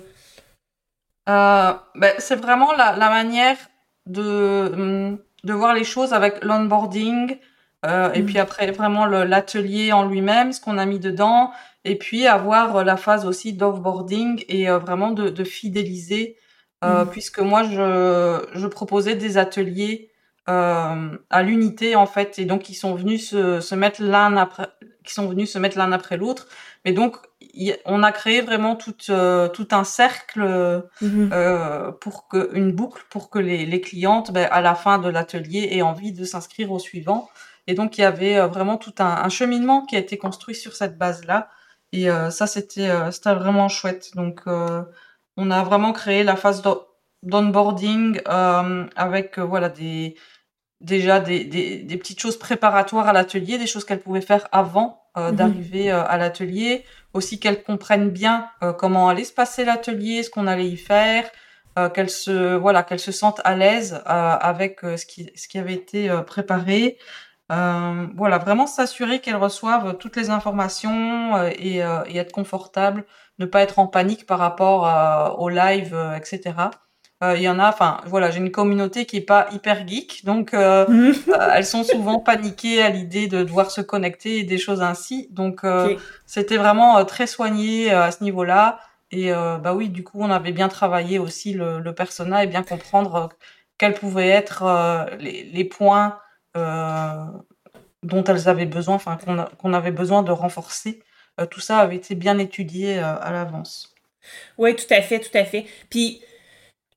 Ben, 1.26 2.14
c'est 2.18 2.36
vraiment 2.36 2.72
la, 2.72 2.94
manière 2.96 3.56
de, 4.04 4.72
hum, 4.74 5.18
de 5.44 5.52
voir 5.54 5.74
les 5.74 5.84
choses 5.84 6.12
avec 6.12 6.44
l'onboarding, 6.44 7.38
euh, 7.86 8.12
et 8.12 8.22
puis 8.22 8.34
mm. 8.34 8.40
après, 8.42 8.70
vraiment 8.70 9.06
l'atelier 9.06 9.92
en 9.92 10.06
lui-même, 10.06 10.52
ce 10.52 10.60
qu'on 10.60 10.78
a 10.78 10.86
mis 10.86 10.98
dedans, 10.98 11.50
et 11.84 11.96
puis 11.96 12.26
avoir 12.26 12.76
euh, 12.76 12.84
la 12.84 12.96
phase 12.96 13.24
aussi 13.24 13.52
d'offboarding 13.54 14.44
et 14.48 14.68
euh, 14.68 14.78
vraiment 14.78 15.12
de, 15.12 15.30
de 15.30 15.44
fidéliser, 15.44 16.36
mm. 16.82 17.04
puisque 17.10 17.40
moi, 17.40 17.62
je, 17.64 18.46
je 18.54 18.66
proposais 18.66 19.14
des 19.14 19.38
ateliers 19.38 20.08
à 20.46 21.42
l'unité 21.44 21.94
en 21.94 22.06
fait, 22.06 22.40
et 22.40 22.44
donc 22.44 22.70
ils 22.70 22.74
sont 22.74 22.96
venus 22.96 23.30
se, 23.30 23.60
se 23.60 23.74
mettre 23.76 24.02
l'un 24.02 24.36
après, 24.36 24.66
qui 25.04 25.14
sont 25.14 25.28
venus 25.28 25.52
se 25.52 25.60
mettre 25.60 25.78
l'un 25.78 25.92
après 25.92 26.16
l'autre. 26.16 26.48
Mais 26.84 26.90
donc, 26.90 27.18
on 27.84 28.02
a 28.02 28.10
créé 28.10 28.40
vraiment 28.40 28.74
tout, 28.74 28.90
tout 28.92 29.68
un 29.70 29.84
cercle 29.84 30.82
mm-hmm. 31.00 31.92
pour 32.00 32.26
que 32.26 32.50
une 32.52 32.72
boucle 32.72 33.04
pour 33.10 33.30
que 33.30 33.38
les, 33.38 33.64
les 33.64 33.80
clientes, 33.80 34.32
ben, 34.32 34.48
à 34.50 34.60
la 34.60 34.74
fin 34.74 34.98
de 34.98 35.08
l'atelier, 35.08 35.68
aient 35.70 35.82
envie 35.82 36.10
de 36.10 36.24
s'inscrire 36.24 36.72
au 36.72 36.80
suivant. 36.80 37.28
Et 37.70 37.74
donc, 37.74 37.98
il 37.98 38.00
y 38.00 38.04
avait 38.04 38.36
euh, 38.36 38.48
vraiment 38.48 38.78
tout 38.78 38.94
un, 38.98 39.28
cheminement 39.28 39.86
qui 39.86 39.94
a 39.94 40.00
été 40.00 40.18
construit 40.18 40.56
sur 40.56 40.74
cette 40.74 40.98
base-là. 40.98 41.48
Et 41.92 42.10
euh, 42.10 42.30
ça, 42.30 42.48
c'était 42.48 42.90
euh, 42.90 43.12
c'était 43.12 43.32
vraiment 43.32 43.68
chouette. 43.68 44.10
Donc, 44.16 44.42
on 45.36 45.50
a 45.52 45.62
vraiment 45.62 45.92
créé 45.92 46.24
la 46.24 46.34
phase 46.34 46.62
d'onboarding 47.22 48.20
avec 48.26 49.38
voilà 49.38 49.68
des 49.68 50.16
déjà 50.80 51.20
des, 51.20 51.44
des, 51.44 51.96
petites 51.96 52.20
choses 52.20 52.38
préparatoires 52.38 53.06
à 53.06 53.12
l'atelier, 53.12 53.56
des 53.56 53.68
choses 53.68 53.84
qu'elle 53.84 54.00
pouvait 54.00 54.20
faire 54.20 54.48
avant 54.50 55.04
mhm. 55.16 55.36
d'arriver 55.36 55.90
à 55.90 56.16
l'atelier, 56.16 56.84
aussi 57.12 57.38
qu'elle 57.38 57.62
comprenne 57.62 58.10
bien 58.10 58.48
comment 58.78 59.08
allait 59.08 59.24
se 59.24 59.32
passer 59.32 59.64
l'atelier, 59.64 60.22
ce 60.22 60.30
qu'on 60.30 60.46
allait 60.46 60.68
y 60.68 60.76
faire, 60.76 61.30
qu'elle 61.94 62.10
se 62.10 62.56
voilà 62.56 62.84
se 62.96 63.12
sente 63.12 63.40
à 63.44 63.54
l'aise 63.54 64.02
avec 64.06 64.80
ce 64.82 65.06
qui 65.06 65.30
ce 65.36 65.46
qui 65.48 65.58
avait 65.58 65.74
été 65.74 66.10
préparé 66.26 66.98
euh, 67.50 68.06
voilà, 68.14 68.38
vraiment 68.38 68.66
s'assurer 68.66 69.18
qu'elles 69.18 69.36
reçoivent 69.36 69.96
toutes 69.98 70.16
les 70.16 70.30
informations 70.30 71.34
euh, 71.36 71.50
et, 71.58 71.82
euh, 71.82 72.02
et, 72.06 72.16
être 72.18 72.30
confortable, 72.30 73.04
ne 73.40 73.46
pas 73.46 73.62
être 73.62 73.80
en 73.80 73.88
panique 73.88 74.24
par 74.26 74.38
rapport 74.38 75.40
au 75.40 75.48
live, 75.48 75.96
etc. 76.16 76.54
Il 77.22 77.42
y 77.42 77.48
en 77.50 77.58
a, 77.58 77.68
enfin 77.68 77.98
voilà, 78.06 78.30
j'ai 78.30 78.38
une 78.38 78.50
communauté 78.50 79.04
qui 79.04 79.18
est 79.18 79.22
pas 79.22 79.46
hyper 79.52 79.86
geek, 79.86 80.24
donc 80.24 80.54
elles 80.54 81.66
sont 81.66 81.84
souvent 81.84 82.18
paniquées 82.18 82.82
à 82.82 82.90
l'idée 82.90 83.28
de 83.28 83.42
devoir 83.42 83.70
se 83.70 83.80
connecter 83.80 84.38
et 84.38 84.44
des 84.44 84.58
choses 84.58 84.82
ainsi. 84.82 85.28
Donc 85.30 85.62
c'était 86.26 86.56
vraiment 86.56 87.04
très 87.04 87.26
soigné 87.26 87.90
à 87.92 88.10
ce 88.10 88.22
niveau-là. 88.24 88.78
Et 89.10 89.32
bah 89.32 89.74
oui, 89.74 89.88
du 89.88 90.04
coup, 90.04 90.18
on 90.20 90.30
avait 90.30 90.52
bien 90.52 90.68
travaillé 90.68 91.18
aussi 91.18 91.52
le, 91.52 91.80
le 91.80 91.94
persona 91.94 92.44
et 92.44 92.46
bien 92.46 92.62
comprendre 92.62 93.30
quels 93.78 93.94
pouvaient 93.94 94.28
être 94.28 94.64
les, 95.18 95.44
les 95.44 95.64
points 95.64 96.18
euh, 96.18 96.29
dont 96.54 98.24
elles 98.24 98.48
avaient 98.48 98.66
besoin, 98.66 98.94
enfin 98.94 99.18
qu'on 99.58 99.72
avait 99.72 99.90
besoin 99.92 100.22
de 100.22 100.32
renforcer. 100.32 101.02
Euh, 101.40 101.46
tout 101.46 101.60
ça 101.60 101.78
avait 101.78 101.96
été 101.96 102.14
bien 102.14 102.38
étudié 102.38 102.98
euh, 102.98 103.18
à 103.20 103.30
l'avance. 103.32 103.94
Oui, 104.58 104.74
tout 104.76 104.92
à 104.92 105.02
fait, 105.02 105.20
tout 105.20 105.36
à 105.36 105.44
fait. 105.44 105.66
Puis 105.88 106.22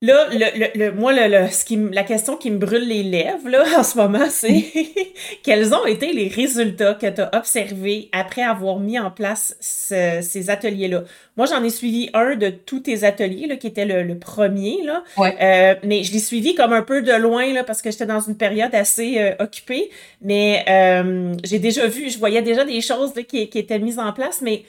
Là, 0.04 0.28
le, 0.34 0.78
le, 0.78 0.92
moi, 0.92 1.14
le, 1.14 1.48
ce 1.50 1.64
qui, 1.64 1.78
la 1.78 2.04
question 2.04 2.36
qui 2.36 2.52
me 2.52 2.58
brûle 2.58 2.86
les 2.86 3.04
lèvres 3.04 3.48
là, 3.48 3.64
en 3.78 3.84
ce 3.84 3.98
moment, 3.98 4.26
c'est 4.30 4.66
quels 5.44 5.74
ont 5.74 5.86
été 5.86 6.12
les 6.12 6.28
résultats 6.28 6.94
que 6.94 7.10
tu 7.10 7.22
as 7.22 7.34
observés 7.34 8.10
après 8.12 8.42
avoir 8.42 8.82
mis 8.82 9.00
en 9.00 9.12
place 9.12 9.56
ces 9.62 10.50
ateliers-là? 10.50 11.06
Moi, 11.38 11.48
j'en 11.48 11.64
ai 11.64 11.70
suivi 11.70 12.10
un 12.14 12.36
de 12.36 12.50
tous 12.50 12.82
tes 12.82 13.06
ateliers, 13.06 13.48
là, 13.48 13.56
qui 13.56 13.68
était 13.68 13.86
le, 13.86 14.20
premier, 14.20 14.84
là. 14.84 15.06
Euh, 15.18 15.76
mais 15.84 16.04
je 16.04 16.12
l'ai 16.12 16.20
suivi 16.20 16.54
comme 16.54 16.74
un 16.74 16.84
peu 16.84 17.02
de 17.02 17.14
loin, 17.14 17.54
là, 17.54 17.64
parce 17.64 17.82
que 17.82 17.90
j'étais 17.90 18.06
dans 18.06 18.20
une 18.20 18.36
période 18.36 18.76
assez 18.76 19.20
euh, 19.20 19.36
occupée. 19.40 19.90
Mais 20.22 20.66
euh, 20.68 21.34
j'ai 21.46 21.60
déjà 21.60 21.88
vu, 21.88 22.10
je 22.10 22.20
voyais 22.20 22.42
déjà 22.42 22.66
des 22.66 22.82
choses 22.82 23.14
qui, 23.26 23.48
qui 23.48 23.58
étaient 23.58 23.80
mises 23.80 24.00
en 24.00 24.12
place, 24.12 24.42
mais 24.42 24.64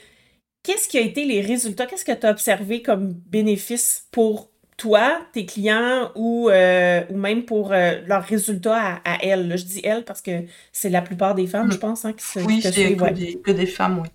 qu'est-ce 0.63 0.87
qui 0.87 0.97
a 0.97 1.01
été 1.01 1.25
les 1.25 1.41
résultats? 1.41 1.87
Qu'est-ce 1.87 2.05
que 2.05 2.13
tu 2.13 2.25
as 2.25 2.31
observé 2.31 2.81
comme 2.81 3.11
bénéfice 3.27 4.07
pour 4.11 4.49
toi, 4.77 5.21
tes 5.31 5.45
clients 5.45 6.11
ou, 6.15 6.49
euh, 6.49 7.01
ou 7.09 7.17
même 7.17 7.43
pour 7.43 7.71
euh, 7.71 8.01
leurs 8.07 8.23
résultats 8.23 8.99
à, 9.05 9.17
elles. 9.23 9.57
je 9.57 9.63
dis 9.63 9.81
elles 9.83 10.03
parce 10.03 10.21
que 10.21 10.43
c'est 10.71 10.89
la 10.89 11.01
plupart 11.01 11.35
des 11.35 11.47
femmes, 11.47 11.71
je 11.71 11.77
pense, 11.77 12.03
hein, 12.05 12.13
qui 12.13 12.25
se 12.25 12.39
Oui, 12.39 12.61
c'est 12.61 12.95
que, 12.95 13.51
des 13.51 13.65
femmes, 13.65 13.99
oui. 13.99 14.09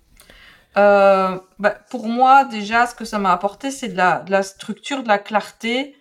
Euh, 0.77 1.37
bah, 1.59 1.75
pour 1.89 2.07
moi, 2.07 2.45
déjà, 2.45 2.85
ce 2.85 2.95
que 2.95 3.05
ça 3.05 3.17
m'a 3.17 3.33
apporté, 3.33 3.71
c'est 3.71 3.89
de 3.89 3.97
la, 3.97 4.19
de 4.19 4.31
la, 4.31 4.43
structure, 4.43 5.03
de 5.03 5.07
la 5.07 5.17
clarté, 5.17 5.95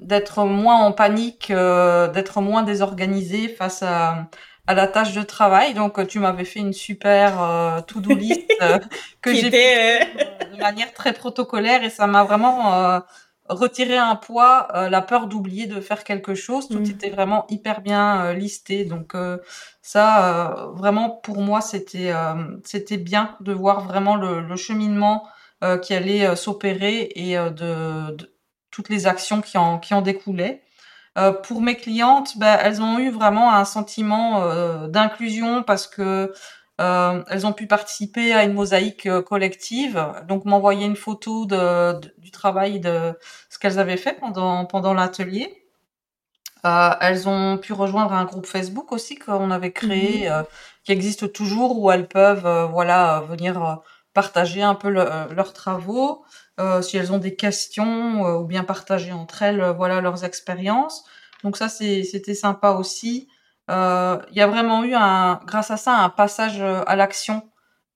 d'être 0.00 0.44
moins 0.44 0.76
en 0.76 0.92
panique, 0.92 1.48
d'être 1.48 2.40
moins 2.42 2.62
désorganisé 2.62 3.48
face 3.48 3.82
à, 3.82 4.28
à 4.66 4.74
la 4.74 4.86
tâche 4.86 5.14
de 5.14 5.22
travail. 5.22 5.72
Donc, 5.72 6.06
tu 6.06 6.18
m'avais 6.18 6.44
fait 6.44 6.60
une 6.60 6.74
super 6.74 7.82
to-do 7.86 8.14
list 8.14 8.42
que 9.22 9.34
j'ai 9.34 9.50
fait 9.50 10.08
de 10.52 10.58
manière 10.58 10.92
très 10.92 11.14
protocolaire 11.14 11.82
et 11.82 11.90
ça 11.90 12.06
m'a 12.06 12.22
vraiment 12.22 13.02
retirer 13.48 13.98
un 13.98 14.16
poids, 14.16 14.68
euh, 14.74 14.88
la 14.88 15.02
peur 15.02 15.26
d'oublier 15.26 15.66
de 15.66 15.80
faire 15.80 16.04
quelque 16.04 16.34
chose, 16.34 16.68
tout 16.68 16.80
mm. 16.80 16.90
était 16.90 17.10
vraiment 17.10 17.46
hyper 17.48 17.80
bien 17.82 18.24
euh, 18.24 18.32
listé. 18.32 18.84
Donc 18.84 19.14
euh, 19.14 19.38
ça, 19.82 20.70
vraiment 20.74 21.10
pour 21.10 21.42
moi, 21.42 21.60
c'était 21.60 22.12
c'était 22.64 22.96
bien 22.96 23.36
de 23.40 23.52
voir 23.52 23.82
vraiment 23.82 24.16
le, 24.16 24.56
cheminement 24.56 25.26
qui 25.82 25.94
allait 25.94 26.36
s'opérer 26.36 27.10
et 27.14 27.36
de, 27.36 28.16
toutes 28.70 28.88
les 28.88 29.06
actions 29.06 29.40
qui 29.40 29.58
en 29.58 29.78
qui 29.78 29.94
en 29.94 30.02
découlaient. 30.02 30.62
pour 31.42 31.60
mes 31.60 31.76
clientes, 31.76 32.38
ben, 32.38 32.58
elles 32.62 32.80
ont 32.80 32.98
eu 32.98 33.10
vraiment 33.10 33.52
un 33.52 33.64
sentiment 33.64 34.88
d'inclusion 34.88 35.62
parce 35.62 35.86
que 35.86 36.32
euh, 36.80 37.22
elles 37.28 37.46
ont 37.46 37.52
pu 37.52 37.66
participer 37.66 38.32
à 38.32 38.42
une 38.42 38.52
mosaïque 38.52 39.06
euh, 39.06 39.22
collective, 39.22 40.04
donc 40.26 40.44
m'envoyer 40.44 40.86
une 40.86 40.96
photo 40.96 41.46
de, 41.46 42.00
du 42.18 42.32
travail 42.32 42.80
de 42.80 43.16
ce 43.48 43.58
qu'elles 43.60 43.78
avaient 43.78 43.96
fait 43.96 44.14
pendant, 44.14 44.66
pendant 44.66 44.92
l'atelier. 44.92 45.68
Euh, 46.66 46.90
elles 47.00 47.28
ont 47.28 47.58
pu 47.58 47.72
rejoindre 47.72 48.12
un 48.12 48.24
groupe 48.24 48.46
Facebook 48.46 48.90
aussi 48.90 49.16
qu'on 49.16 49.50
avait 49.52 49.70
créé, 49.72 50.28
mhm. 50.28 50.44
qui 50.82 50.92
existe 50.92 51.32
toujours, 51.32 51.78
où 51.78 51.90
elles 51.92 52.08
peuvent 52.08 52.70
voilà, 52.72 53.22
venir 53.28 53.80
partager 54.12 54.62
un 54.62 54.74
peu 54.74 54.88
leurs 54.88 55.52
travaux, 55.52 56.24
si 56.80 56.96
elles 56.96 57.12
ont 57.12 57.18
des 57.18 57.36
questions, 57.36 58.22
ou 58.22 58.46
bien 58.46 58.64
partager 58.64 59.12
entre 59.12 59.42
elles 59.42 59.62
voilà, 59.76 60.00
leurs 60.00 60.24
expériences. 60.24 61.04
Donc 61.42 61.58
ça, 61.58 61.68
c'était 61.68 62.34
sympa 62.34 62.70
aussi. 62.70 63.28
Euh, 63.70 64.18
il 64.30 64.36
y 64.36 64.42
a 64.42 64.46
vraiment 64.46 64.84
eu 64.84 64.94
un, 64.94 65.40
grâce 65.46 65.70
à 65.70 65.76
ça, 65.76 65.96
un 65.96 66.10
passage 66.10 66.60
euh, 66.60 66.82
à 66.86 66.96
l'action. 66.96 67.48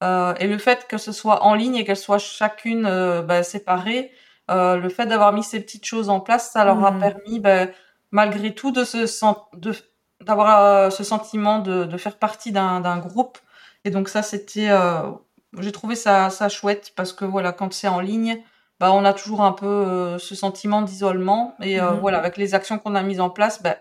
Euh, 0.03 0.35
et 0.39 0.47
le 0.47 0.59
fait 0.59 0.87
que 0.89 0.97
ce 0.97 1.13
soit 1.13 1.43
en 1.43 1.55
ligne 1.55 1.75
et 1.77 1.85
qu'elles 1.85 1.97
soient 1.97 2.19
chacune 2.19 2.85
bah, 3.27 3.43
séparées, 3.43 4.13
le 4.49 4.89
fait 4.89 5.07
d'avoir 5.07 5.33
mis 5.33 5.43
ces 5.43 5.61
petites 5.61 5.85
choses 5.85 6.09
en 6.09 6.21
place, 6.21 6.53
ça 6.53 6.65
leur 6.65 6.83
a 6.85 6.93
mmh. 6.93 7.01
permis, 7.01 7.41
bah, 7.41 7.67
malgré 8.13 8.55
tout, 8.55 8.71
de 8.71 8.85
se 8.85 9.07
de 9.57 9.75
d'avoir 10.25 10.91
ce 10.91 11.05
sentiment 11.05 11.61
de, 11.61 11.85
de 11.85 11.97
faire 11.97 12.17
partie 12.17 12.51
d'un 12.51 12.99
groupe. 12.99 13.39
Et 13.85 13.91
donc 13.91 14.09
ça, 14.09 14.23
c'était 14.23 14.71
j'ai 15.59 15.73
trouvé 15.73 15.97
ça, 15.97 16.31
ça 16.31 16.49
chouette 16.49 16.93
parce 16.97 17.13
que 17.13 17.25
voilà, 17.25 17.53
quand 17.53 17.73
c'est 17.73 17.89
en 17.89 18.01
ligne, 18.01 18.43
bah, 18.81 18.93
on 18.93 19.05
a 19.05 19.13
toujours 19.13 19.43
un 19.43 19.53
peu 19.53 20.17
ce 20.19 20.35
sentiment 20.37 20.83
d'isolement. 20.83 21.57
Et 21.61 21.81
mmh 21.81 21.99
voilà, 22.01 22.19
avec 22.19 22.37
les 22.37 22.55
actions 22.55 22.79
qu'on 22.79 22.95
a 22.95 23.03
mises 23.03 23.21
en 23.21 23.31
place, 23.31 23.63
bah, 23.63 23.77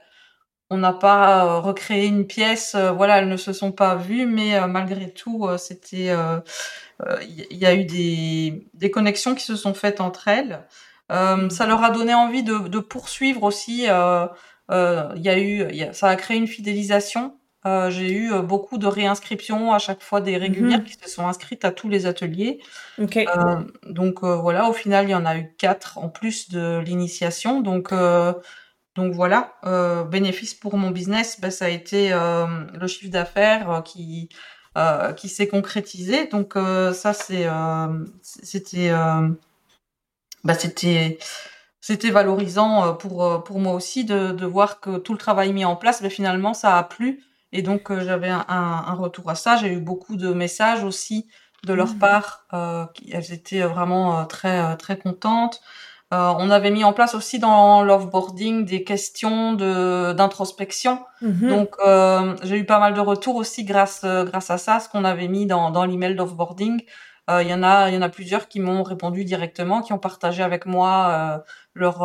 on 0.70 0.78
n'a 0.78 0.94
pas 0.94 1.60
recréé 1.60 2.08
une 2.08 2.28
pièce. 2.28 2.76
voilà, 2.76 3.20
elles 3.20 3.30
ne 3.30 3.38
se 3.38 3.54
sont 3.54 3.72
pas 3.72 3.96
vues, 3.96 4.26
mais 4.26 4.68
malgré 4.68 5.10
tout, 5.12 5.48
c'était, 5.58 6.14
il 7.22 7.58
y, 7.58 7.66
a 7.66 7.74
eu 7.74 7.86
des, 7.86 8.68
des 8.74 8.92
connexions 8.92 9.34
qui 9.36 9.46
se 9.46 9.56
sont 9.56 9.74
faites 9.74 10.02
entre 10.02 10.28
elles. 10.28 10.66
Mmh. 11.10 11.50
ça 11.52 11.66
leur 11.68 11.84
a 11.84 11.90
donné 11.90 12.14
envie 12.14 12.44
de, 12.44 12.68
de 12.68 12.80
poursuivre 12.80 13.44
aussi. 13.44 13.84
il 13.84 13.88
y 13.88 15.30
a 15.30 15.40
eu, 15.40 15.94
ça 15.94 16.10
a 16.10 16.16
créé 16.16 16.38
une 16.38 16.48
fidélisation 16.48 17.34
euh, 17.68 17.90
j'ai 17.90 18.12
eu 18.12 18.32
euh, 18.32 18.42
beaucoup 18.42 18.78
de 18.78 18.88
réinscriptions, 18.88 19.74
à 19.74 19.80
chaque 19.80 20.02
fois 20.02 20.22
des 20.22 20.38
régulières 20.38 20.80
mhm. 20.80 20.86
qui 20.86 20.94
se 20.94 21.10
sont 21.10 21.28
inscrites 21.28 21.66
à 21.66 21.72
tous 21.72 21.90
les 21.90 22.06
ateliers. 22.06 22.60
Euh, 23.00 23.06
donc 23.90 24.24
voilà, 24.24 24.70
au 24.70 24.74
final, 24.74 25.08
il 25.08 25.12
y 25.12 25.16
en 25.16 25.26
a 25.26 25.38
eu 25.38 25.54
quatre 25.58 25.98
en 25.98 26.10
plus 26.10 26.50
de 26.50 26.80
l'initiation. 26.86 27.62
Donc, 27.62 27.92
donc 28.98 29.14
voilà, 29.14 29.54
bénéfice 30.12 30.54
pour 30.54 30.76
mon 30.76 30.92
business, 30.92 31.40
ben, 31.40 31.52
ça 31.52 31.66
a 31.66 31.70
été 31.70 32.10
le 32.10 32.88
chiffre 32.88 33.12
d'affaires 33.12 33.84
qui, 33.86 34.28
qui 35.16 35.30
s'est 35.30 35.48
concrétisé. 35.48 36.28
Donc 36.28 36.56
ça, 36.56 37.14
c'est, 37.14 37.48
c'était, 38.22 38.92
bah, 40.44 40.56
c'était, 40.56 41.20
c'était 41.80 42.10
valorisant 42.10 42.96
pour, 42.96 43.44
pour 43.44 43.60
moi 43.60 43.74
aussi 43.74 44.04
de, 44.04 44.34
de 44.34 44.46
voir 44.46 44.82
que 44.82 44.98
tout 44.98 45.14
le 45.14 45.20
travail 45.20 45.54
mis 45.54 45.64
en 45.64 45.78
place, 45.78 46.02
ben, 46.02 46.12
finalement, 46.12 46.54
ça 46.54 46.78
a 46.78 46.84
plu 46.84 47.24
et 47.52 47.62
donc, 47.62 47.92
euh, 47.92 48.04
j'avais 48.04 48.30
un, 48.30 48.46
un, 48.48 48.94
retour 48.94 49.30
à 49.30 49.36
ça. 49.36 49.58
J'ai 49.58 49.74
eu 49.74 49.80
beaucoup 49.80 50.16
de 50.16 50.34
messages 50.34 50.84
aussi 50.84 51.28
de 51.66 51.74
leur 51.74 51.96
mmh. 51.96 52.00
part. 52.00 52.46
Euh, 52.54 52.86
elles 53.12 53.32
étaient 53.34 53.64
vraiment 53.64 54.20
euh, 54.20 54.26
très, 54.26 54.76
très 54.78 54.98
contentes. 54.98 55.62
Euh, 56.14 56.34
on 56.38 56.50
avait 56.50 56.72
mis 56.72 56.86
en 56.86 56.94
place 56.94 57.16
aussi 57.16 57.38
dans 57.38 57.84
l'offboarding 57.84 58.64
des 58.64 58.84
questions 58.84 59.54
de 59.54 60.14
d'introspection. 60.14 61.00
Mmh. 61.22 61.50
Donc 61.50 61.76
euh, 61.86 62.36
j'ai 62.44 62.58
eu 62.58 62.66
pas 62.66 62.80
mal 62.80 62.94
de 62.94 63.02
retours 63.02 63.36
aussi 63.36 63.66
grâce 63.66 64.06
grâce 64.06 64.50
à 64.50 64.58
ça, 64.58 64.80
ce 64.80 64.88
qu'on 64.88 65.04
avait 65.04 65.28
mis 65.28 65.46
dans 65.46 65.70
dans 65.72 65.86
l'email 65.86 66.16
d'offboarding. 66.16 66.82
Il 67.30 67.48
y 67.48 67.54
en 67.54 67.62
a 67.62 67.90
il 67.90 67.96
y 67.96 67.98
en 67.98 68.02
a 68.02 68.08
plusieurs 68.08 68.48
qui 68.48 68.62
m'ont 68.62 68.84
répondu 68.84 69.26
directement, 69.26 69.82
qui 69.82 69.92
ont 69.92 70.00
partagé 70.00 70.44
avec 70.44 70.66
moi 70.66 71.44
leur 71.74 72.00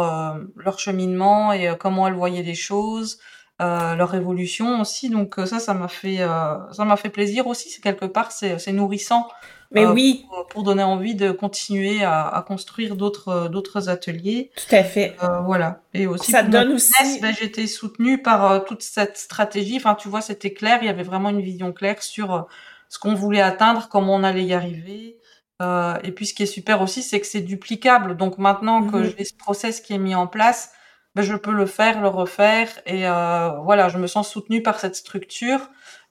leur 0.56 0.80
cheminement 0.80 1.52
et 1.52 1.72
comment 1.78 2.08
elles 2.08 2.14
voyaient 2.14 2.42
les 2.42 2.56
choses. 2.56 3.20
Euh, 3.62 3.94
leur 3.94 4.12
évolution 4.14 4.80
aussi. 4.80 5.08
Donc 5.08 5.38
euh, 5.38 5.46
ça, 5.46 5.60
ça 5.60 5.72
m'a 5.72 5.86
fait, 5.86 6.20
euh, 6.20 6.72
ça 6.72 6.84
m'a 6.84 6.96
fait 6.96 7.10
plaisir 7.10 7.46
aussi. 7.46 7.70
C'est 7.70 7.80
quelque 7.80 8.06
part, 8.06 8.32
c'est, 8.32 8.58
c'est 8.58 8.72
nourrissant. 8.72 9.28
Mais 9.74 9.86
oui. 9.86 10.26
Pour, 10.50 10.62
donner 10.62 10.82
envie 10.82 11.14
de 11.14 11.30
continuer 11.30 12.04
à, 12.04 12.28
à 12.28 12.42
construire 12.42 12.96
d'autres, 12.96 13.48
d'autres 13.48 13.88
ateliers. 13.88 14.50
Tout 14.56 14.74
à 14.74 14.84
fait. 14.84 15.16
voilà. 15.44 15.82
Et 15.94 16.06
aussi. 16.06 16.30
Ça 16.30 16.42
donne 16.42 16.72
aussi. 16.72 17.20
Ben, 17.20 17.34
j'étais 17.38 17.66
soutenue 17.66 18.20
par 18.20 18.64
toute 18.64 18.82
cette 18.82 19.16
stratégie. 19.16 19.76
Enfin, 19.76 19.94
tu 19.94 20.08
vois, 20.08 20.20
c'était 20.20 20.52
clair. 20.52 20.78
Il 20.82 20.86
y 20.86 20.90
avait 20.90 21.02
vraiment 21.02 21.30
une 21.30 21.40
vision 21.40 21.72
claire 21.72 22.02
sur 22.02 22.46
ce 22.88 22.98
qu'on 22.98 23.14
voulait 23.14 23.40
atteindre, 23.40 23.88
comment 23.90 24.14
on 24.14 24.24
allait 24.24 24.44
y 24.44 24.52
arriver. 24.52 25.16
et 25.60 26.12
puis, 26.12 26.26
ce 26.26 26.34
qui 26.34 26.42
est 26.42 26.46
super 26.46 26.82
aussi, 26.82 27.02
c'est 27.02 27.20
que 27.20 27.26
c'est 27.26 27.40
duplicable. 27.40 28.16
Donc 28.16 28.38
maintenant 28.38 28.86
que 28.86 28.96
mm-hmm. 28.96 29.14
j'ai 29.16 29.24
ce 29.24 29.34
process 29.34 29.80
qui 29.80 29.94
est 29.94 29.98
mis 29.98 30.14
en 30.14 30.26
place, 30.26 30.72
ben, 31.14 31.22
je 31.22 31.34
peux 31.34 31.52
le 31.52 31.66
faire, 31.66 32.00
le 32.00 32.08
refaire. 32.08 32.68
Et 32.86 33.06
euh, 33.06 33.50
voilà, 33.62 33.88
je 33.88 33.98
me 33.98 34.06
sens 34.06 34.30
soutenue 34.30 34.62
par 34.62 34.78
cette 34.78 34.96
structure 34.96 35.60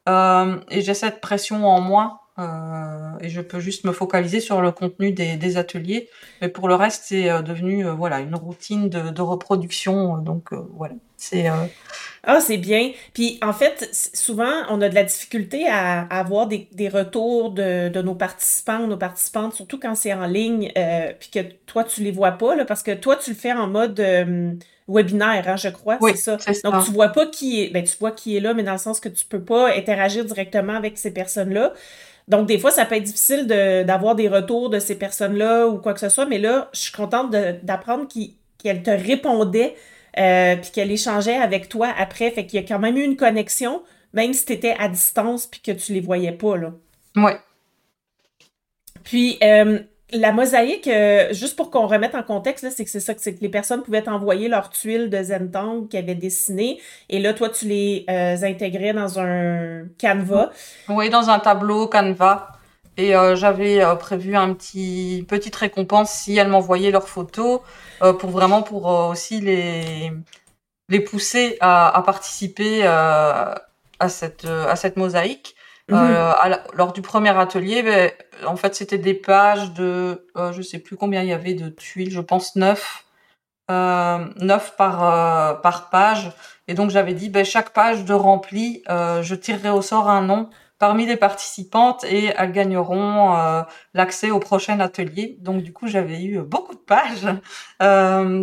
euh, 0.10 0.60
et 0.70 0.82
j'ai 0.82 0.94
cette 0.94 1.22
pression 1.22 1.68
en 1.68 1.82
moins. 1.82 2.20
Euh, 2.40 3.20
et 3.20 3.30
je 3.30 3.42
peux 3.42 3.60
juste 3.60 3.84
me 3.84 3.92
focaliser 3.92 4.40
sur 4.40 4.62
le 4.62 4.72
contenu 4.72 5.12
des, 5.12 5.36
des 5.36 5.58
ateliers. 5.58 6.10
Mais 6.42 6.48
pour 6.48 6.70
le 6.70 6.76
reste, 6.76 7.04
c'est 7.06 7.30
euh, 7.30 7.42
devenu 7.42 7.86
euh, 7.86 7.92
voilà 7.92 8.22
une 8.22 8.36
routine 8.36 8.88
de, 8.90 9.10
de 9.10 9.22
reproduction. 9.22 10.18
Donc 10.18 10.54
voilà, 10.54 10.96
c'est 11.18 11.48
ah, 12.24 12.40
c'est 12.40 12.58
bien. 12.58 12.92
Puis 13.14 13.38
en 13.42 13.52
fait, 13.52 13.90
souvent, 14.14 14.64
on 14.70 14.80
a 14.82 14.88
de 14.88 14.96
la 14.96 15.04
difficulté 15.04 15.68
à, 15.68 16.02
avoir 16.04 16.48
des, 16.48 16.70
des 16.72 16.88
retours 16.88 17.52
de, 17.52 17.90
de, 17.90 18.02
nos 18.02 18.16
participants 18.16 18.88
nos 18.88 18.98
participantes, 18.98 19.54
surtout 19.54 19.80
quand 19.80 19.96
c'est 19.96 20.14
en 20.14 20.28
ligne, 20.28 20.72
puis 21.20 21.30
que 21.32 21.40
toi, 21.66 21.84
tu 21.84 22.02
les 22.02 22.12
vois 22.12 22.34
pas, 22.34 22.56
là, 22.56 22.64
parce 22.64 22.84
que 22.84 22.94
toi, 22.94 23.16
tu 23.16 23.32
le 23.32 23.36
fais 23.36 23.52
en 23.52 23.68
mode 23.68 24.00
webinaire, 24.88 25.48
hein, 25.48 25.56
je 25.56 25.70
crois, 25.70 25.98
oui, 26.02 26.12
c'est 26.16 26.40
ça. 26.40 26.70
Donc, 26.70 26.86
tu 26.86 26.92
vois 26.92 27.10
pas 27.10 27.26
qui 27.26 27.64
est, 27.64 27.70
ben, 27.70 27.84
tu 27.84 27.96
vois 28.00 28.12
qui 28.12 28.38
est 28.38 28.40
là, 28.40 28.54
mais 28.54 28.64
dans 28.64 28.74
le 28.74 28.78
sens 28.78 29.00
que 29.00 29.10
tu 29.10 29.26
peux 29.26 29.42
pas 29.42 29.74
interagir 29.74 30.26
directement 30.26 30.76
avec 30.76 30.98
ces 30.98 31.12
personnes-là. 31.12 31.74
Donc, 32.32 32.48
des 32.48 32.58
fois, 32.58 32.72
ça 32.72 32.86
peut 32.86 32.96
être 32.96 33.04
difficile 33.04 33.46
d'avoir 33.46 34.16
des 34.16 34.30
retours 34.30 34.70
de 34.70 34.80
ces 34.80 34.96
personnes-là 34.96 35.68
ou 35.68 35.80
quoi 35.80 35.94
que 35.94 36.00
ce 36.00 36.08
soit, 36.08 36.26
mais 36.26 36.40
là, 36.40 36.70
je 36.72 36.80
suis 36.80 36.94
contente 36.94 37.30
d'apprendre 37.30 38.08
qu'elles 38.58 38.84
te 38.84 38.90
répondaient, 38.90 39.76
euh, 40.18 40.56
puis 40.56 40.72
qu'elle 40.72 40.92
échangeait 40.92 41.36
avec 41.36 41.68
toi 41.68 41.94
après. 41.98 42.32
Fait 42.32 42.46
qu'il 42.46 42.62
y 42.62 42.64
a 42.64 42.66
quand 42.66 42.80
même 42.80 42.96
eu 42.96 43.04
une 43.04 43.18
connexion, 43.18 43.84
même 44.14 44.32
si 44.32 44.46
tu 44.46 44.54
étais 44.54 44.78
à 44.80 44.88
distance 44.88 45.46
puis 45.46 45.60
que 45.60 45.74
tu 45.74 45.92
les 45.92 46.00
voyais 46.00 46.32
pas, 46.32 46.56
là. 46.56 46.72
Ouais. 47.18 47.38
Puis, 49.04 49.38
euh, 49.44 49.80
la 50.14 50.32
mosaïque, 50.32 50.88
euh, 50.88 51.34
juste 51.34 51.56
pour 51.56 51.72
qu'on 51.72 51.88
remette 51.88 52.16
en 52.16 52.24
contexte, 52.24 52.70
c'est 52.70 52.84
que 52.84 52.92
c'est 52.92 53.00
ça, 53.00 53.14
que 53.14 53.22
les 53.40 53.50
personnes 53.50 53.82
pouvaient 53.84 54.08
envoyer 54.08 54.48
leurs 54.48 54.70
tuiles 54.70 55.10
de 55.10 55.24
Zentang 55.24 55.88
qu'ils 55.88 56.00
avaient 56.00 56.16
dessinées, 56.16 56.80
et 57.10 57.20
là, 57.20 57.34
toi, 57.34 57.50
tu 57.50 57.66
les 57.66 58.06
euh, 58.10 58.36
intégrais 58.44 58.94
dans 58.94 59.20
un 59.20 59.84
Canva. 60.00 60.52
Oui, 60.90 61.10
dans 61.10 61.30
un 61.30 61.40
tableau 61.40 61.88
Canva. 61.88 62.52
Et 62.98 63.16
euh, 63.16 63.36
j'avais 63.36 63.82
prévu 64.00 64.36
un 64.36 64.54
petit 64.54 65.26
petite 65.28 65.56
récompense 65.56 66.12
si 66.12 66.36
elles 66.38 66.50
m'envoyaient 66.50 66.92
leurs 66.92 67.08
photos, 67.08 67.62
pour 68.20 68.30
vraiment 68.32 68.64
pour 68.64 68.86
aussi 68.86 69.40
les 69.40 71.00
pousser 71.00 71.58
à, 71.62 72.04
participer 72.06 72.84
à 72.84 74.10
cette 74.10 74.98
mosaïque. 74.98 75.56
Mhm. 75.90 75.98
Euh, 75.98 76.34
lors 76.74 76.94
du 76.94 77.02
premier 77.02 77.38
atelier, 77.38 77.84
ben, 77.84 78.12
en 78.46 78.56
fait, 78.56 78.76
c'était 78.76 78.98
des 78.98 79.14
pages 79.14 79.74
de, 79.74 80.28
euh, 80.38 80.52
je 80.54 80.62
sais 80.62 80.80
plus 80.80 80.96
combien 80.96 81.22
il 81.22 81.30
y 81.30 81.34
avait 81.34 81.54
de 81.54 81.70
tuiles, 81.70 82.12
je 82.12 82.22
pense 82.22 82.56
neuf, 82.56 83.06
euh, 83.72 84.26
neuf 84.38 84.76
par 84.78 85.04
euh, 85.04 85.54
par 85.56 85.90
page. 85.90 86.32
Et 86.68 86.74
donc 86.74 86.90
j'avais 86.92 87.14
dit, 87.14 87.30
ben, 87.30 87.46
chaque 87.46 87.72
page 87.74 88.06
de 88.06 88.14
rempli, 88.14 88.84
je 88.90 89.36
tirerai 89.36 89.70
au 89.70 89.82
sort 89.82 90.10
un 90.10 90.22
nom 90.22 90.50
parmi 90.80 91.06
les 91.06 91.18
participantes 91.18 92.04
et 92.06 92.34
elles 92.38 92.52
gagneront 92.52 93.64
l'accès 93.94 94.32
au 94.32 94.40
prochain 94.40 94.80
atelier. 94.80 95.38
Donc 95.42 95.64
du 95.64 95.74
coup, 95.74 95.88
j'avais 95.88 96.24
eu 96.24 96.40
beaucoup 96.42 96.74
de 96.76 96.80
pages. 96.80 97.28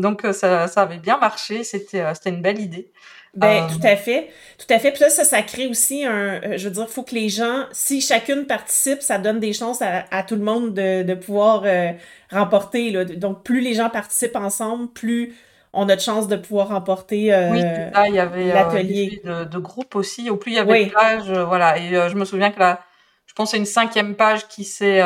donc 0.03 0.27
ça, 0.33 0.69
ça 0.69 0.83
avait 0.83 0.99
bien 0.99 1.19
marché. 1.19 1.65
C'était 1.65 2.15
c'était 2.15 2.31
une 2.31 2.43
belle 2.43 2.61
idée. 2.61 2.93
Ben, 3.35 3.65
euh, 3.65 3.69
tout 3.69 3.87
à 3.87 3.97
fait. 3.97 4.31
Tout 4.59 4.73
à 4.73 4.79
fait. 4.79 4.91
Puis 4.91 5.03
là, 5.03 5.11
ça, 5.11 5.25
ça 5.25 5.43
crée 5.43 5.69
aussi 5.69 6.05
un. 6.05 6.41
Euh, 6.43 6.57
je 6.57 6.65
veux 6.65 6.75
dire, 6.75 6.87
il 6.89 6.93
faut 6.93 7.03
que 7.03 7.15
les 7.15 7.29
gens, 7.29 7.67
si 7.73 8.01
chacune 8.01 8.47
participe, 8.47 9.03
ça 9.03 9.19
donne 9.19 9.39
des 9.39 9.53
chances 9.53 9.83
à, 9.83 10.05
à 10.11 10.23
tout 10.23 10.35
le 10.35 10.43
monde 10.43 10.75
de, 10.75 11.03
de 11.03 11.15
pouvoir 11.15 11.63
euh, 11.65 11.93
remporter. 12.31 12.91
Là. 12.91 13.05
Donc, 13.05 13.45
plus 13.45 13.61
les 13.61 13.75
gens 13.75 13.91
participent 13.91 14.37
ensemble, 14.37 14.89
plus 14.89 15.35
on 15.73 15.89
a 15.89 15.97
de 15.97 16.01
chances 16.01 16.29
de 16.29 16.37
pouvoir 16.37 16.69
remporter 16.69 17.33
euh, 17.33 17.51
oui, 17.51 17.61
il 18.09 18.15
y 18.15 18.19
avait 18.19 18.47
l'atelier. 18.47 19.21
de, 19.25 19.45
de 19.45 19.59
groupe 19.59 19.95
aussi. 19.95 20.31
Au 20.31 20.37
plus 20.37 20.53
il 20.53 20.57
y 20.57 20.59
avait 20.59 20.87
de 20.87 20.91
pages, 20.91 21.31
voilà. 21.31 21.79
Et 21.79 21.91
je 21.91 22.15
me 22.15 22.25
souviens 22.25 22.51
que 22.51 22.59
là, 22.59 22.81
je 23.27 23.35
pense 23.35 23.51
c'est 23.51 23.59
une 23.59 23.67
cinquième 23.67 24.17
page 24.17 24.49
qui 24.49 24.65
s'est 24.65 25.03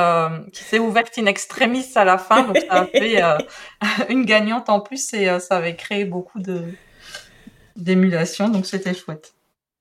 qui 0.52 0.62
s'est 0.62 0.78
ouverte 0.78 1.18
in 1.18 1.26
extremis 1.26 1.84
à 1.96 2.04
la 2.04 2.16
fin. 2.16 2.44
Donc, 2.44 2.58
ça 2.58 2.82
a 2.82 2.86
fait 2.96 3.20
une 4.08 4.24
gagnante 4.24 4.68
en 4.68 4.80
plus 4.80 5.12
et 5.12 5.28
ça 5.40 5.56
avait 5.56 5.74
créé 5.74 6.04
beaucoup 6.04 6.38
de 6.38 6.62
d'émulation, 7.76 8.48
donc 8.48 8.66
c'était 8.66 8.94
chouette. 8.94 9.34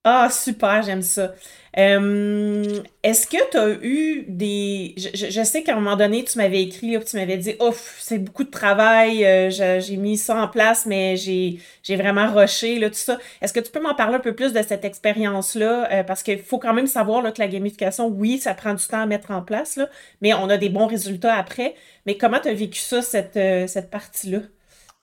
Ah, 0.03 0.29
super, 0.31 0.81
j'aime 0.81 1.03
ça. 1.03 1.35
Euh, 1.77 2.81
est-ce 3.03 3.27
que 3.27 3.37
tu 3.51 3.57
as 3.57 3.69
eu 3.83 4.25
des... 4.27 4.95
Je, 4.97 5.43
sais 5.43 5.61
qu'à 5.61 5.73
un 5.73 5.75
moment 5.75 5.95
donné, 5.95 6.23
tu 6.23 6.39
m'avais 6.39 6.63
écrit, 6.63 6.97
tu 7.05 7.17
m'avais 7.17 7.37
dit, 7.37 7.55
ouf, 7.59 7.97
c'est 7.99 8.17
beaucoup 8.17 8.43
de 8.43 8.49
travail, 8.49 9.23
euh, 9.23 9.51
j'ai 9.51 9.97
mis 9.97 10.17
ça 10.17 10.41
en 10.41 10.47
place, 10.47 10.87
mais 10.87 11.17
j'ai 11.17 11.59
vraiment 11.95 12.33
rushé, 12.33 12.79
là, 12.79 12.89
tout 12.89 12.95
ça. 12.95 13.19
Est-ce 13.43 13.53
que 13.53 13.59
tu 13.59 13.69
peux 13.69 13.79
m'en 13.79 13.93
parler 13.93 14.15
un 14.15 14.19
peu 14.19 14.33
plus 14.33 14.53
de 14.53 14.61
cette 14.63 14.85
expérience-là? 14.85 15.91
Euh, 15.93 16.03
parce 16.03 16.23
qu'il 16.23 16.39
faut 16.39 16.57
quand 16.57 16.73
même 16.73 16.87
savoir 16.87 17.21
là, 17.21 17.31
que 17.31 17.39
la 17.39 17.47
gamification, 17.47 18.07
oui, 18.07 18.39
ça 18.39 18.55
prend 18.55 18.73
du 18.73 18.85
temps 18.85 19.01
à 19.01 19.05
mettre 19.05 19.29
en 19.29 19.43
place, 19.43 19.79
mais 20.21 20.33
on 20.33 20.49
a 20.49 20.57
des 20.57 20.69
bons 20.69 20.87
résultats 20.87 21.35
après. 21.35 21.75
Mais 22.07 22.17
comment 22.17 22.39
tu 22.39 22.49
as 22.49 22.55
vécu 22.55 22.79
ça, 22.79 23.03
cette, 23.03 23.37
cette 23.69 23.91
partie-là? 23.91 24.39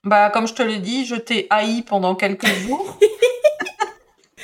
Bah, 0.05 0.31
comme 0.31 0.47
je 0.47 0.55
te 0.55 0.63
l'ai 0.63 0.79
dit, 0.79 1.05
je 1.07 1.17
t'ai 1.17 1.47
haï 1.51 1.83
pendant 1.83 2.15
quelques 2.15 2.47
jours. 2.67 2.99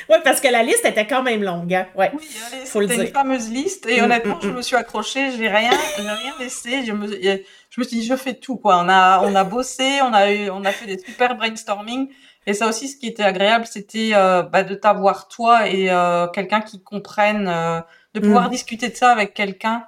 oui, 0.09 0.17
parce 0.23 0.41
que 0.41 0.47
la 0.47 0.63
liste 0.63 0.85
était 0.85 1.07
quand 1.07 1.23
même 1.23 1.43
longue. 1.43 1.73
Hein? 1.73 1.87
Ouais, 1.95 2.11
oui, 2.13 2.27
c'était 2.65 2.95
une 2.95 3.07
fameuse 3.07 3.49
liste. 3.49 3.87
Et 3.87 4.01
mm, 4.01 4.03
honnêtement, 4.03 4.35
mm, 4.35 4.41
je 4.43 4.49
mm. 4.49 4.55
me 4.55 4.61
suis 4.61 4.75
accrochée, 4.75 5.31
je 5.31 5.37
n'ai 5.37 5.49
rien, 5.49 5.71
rien 5.97 6.33
laissé. 6.39 6.85
Je 6.85 6.91
me, 6.91 7.07
je 7.07 7.81
me 7.81 7.83
suis 7.83 7.97
dit, 7.97 8.05
je 8.05 8.15
fais 8.15 8.33
tout. 8.33 8.57
Quoi. 8.57 8.77
On, 8.83 8.89
a, 8.89 9.21
on 9.23 9.33
a 9.35 9.43
bossé, 9.43 10.01
on 10.01 10.13
a, 10.13 10.31
eu, 10.31 10.49
on 10.49 10.63
a 10.65 10.71
fait 10.71 10.85
des 10.85 10.99
super 10.99 11.35
brainstorming. 11.35 12.09
Et 12.47 12.53
ça 12.53 12.67
aussi, 12.67 12.87
ce 12.87 12.97
qui 12.97 13.07
était 13.07 13.23
agréable, 13.23 13.65
c'était 13.65 14.11
euh, 14.13 14.43
bah, 14.43 14.63
de 14.63 14.75
t'avoir 14.75 15.27
toi 15.27 15.67
et 15.67 15.89
euh, 15.89 16.27
quelqu'un 16.27 16.61
qui 16.61 16.81
comprenne, 16.83 17.47
euh, 17.47 17.81
de 18.13 18.19
pouvoir 18.19 18.49
discuter 18.49 18.89
de 18.89 18.95
ça 18.95 19.11
avec 19.11 19.33
quelqu'un 19.33 19.87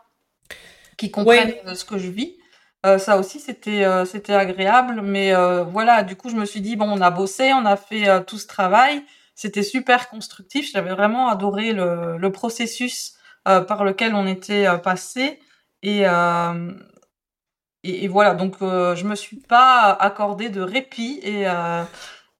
qui 0.97 1.11
comprennent 1.11 1.53
ce 1.75 1.85
que 1.85 1.97
je 1.97 2.09
vis. 2.09 2.35
Ça 2.83 3.17
aussi, 3.17 3.39
c'était 3.39 3.85
c'était 4.05 4.33
agréable. 4.33 5.01
Mais 5.01 5.33
voilà, 5.65 6.03
du 6.03 6.15
coup, 6.15 6.29
je 6.29 6.35
me 6.35 6.45
suis 6.45 6.61
dit, 6.61 6.75
bon, 6.75 6.89
on 6.89 7.01
a 7.01 7.11
bossé, 7.11 7.51
on 7.53 7.65
a 7.65 7.75
fait 7.75 8.23
tout 8.25 8.37
ce 8.37 8.47
travail. 8.47 9.03
C'était 9.35 9.63
super 9.63 10.09
constructif. 10.09 10.71
J'avais 10.71 10.91
vraiment 10.91 11.27
adoré 11.29 11.73
le, 11.73 12.17
le 12.17 12.31
processus 12.31 13.15
par 13.43 13.83
lequel 13.83 14.15
on 14.15 14.25
était 14.27 14.65
passé. 14.83 15.39
Et, 15.83 16.05
et, 17.87 18.07
voilà, 18.07 18.33
donc 18.33 18.55
euh, 18.61 18.95
je 18.95 19.05
me 19.05 19.15
suis 19.15 19.37
pas 19.37 19.91
accordé 19.93 20.49
de 20.49 20.61
répit 20.61 21.19
et, 21.23 21.47
euh, 21.47 21.83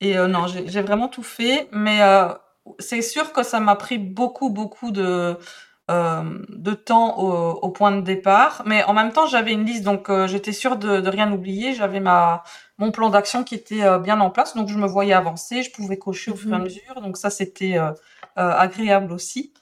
et 0.00 0.18
euh, 0.18 0.26
non, 0.28 0.46
j'ai 0.46 0.82
vraiment 0.82 1.08
tout 1.08 1.22
fait. 1.22 1.68
Mais 1.72 2.02
euh, 2.02 2.28
c'est 2.78 3.02
sûr 3.02 3.32
que 3.32 3.42
ça 3.42 3.60
m'a 3.60 3.76
pris 3.76 3.98
beaucoup, 3.98 4.50
beaucoup 4.50 4.90
de, 4.90 5.36
de 5.88 6.74
temps 6.74 7.18
au, 7.18 7.52
au, 7.60 7.70
point 7.70 7.92
de 7.92 8.02
départ. 8.02 8.62
Mais 8.66 8.84
en 8.84 8.92
même 8.92 9.12
temps, 9.12 9.26
j'avais 9.26 9.52
une 9.52 9.64
liste, 9.64 9.84
donc 9.84 10.10
j'étais 10.26 10.52
sûre 10.52 10.76
de, 10.76 11.00
de, 11.00 11.08
rien 11.08 11.32
oublier. 11.32 11.72
J'avais 11.72 12.00
ma 12.00 12.42
mon 12.76 12.90
plan 12.90 13.08
d'action 13.10 13.42
qui 13.42 13.54
était 13.54 13.98
bien 14.00 14.20
en 14.20 14.30
place, 14.30 14.54
donc 14.54 14.68
je 14.68 14.76
me 14.76 14.86
voyais 14.86 15.14
avancer, 15.14 15.62
je 15.62 15.70
pouvais 15.72 15.96
cocher 15.96 16.30
au 16.30 16.36
fur 16.36 16.52
et 16.52 16.56
à 16.56 16.58
mesure. 16.58 17.00
Donc 17.00 17.16
ça, 17.16 17.30
c'était 17.30 17.78
agréable 18.36 19.12
aussi. 19.12 19.54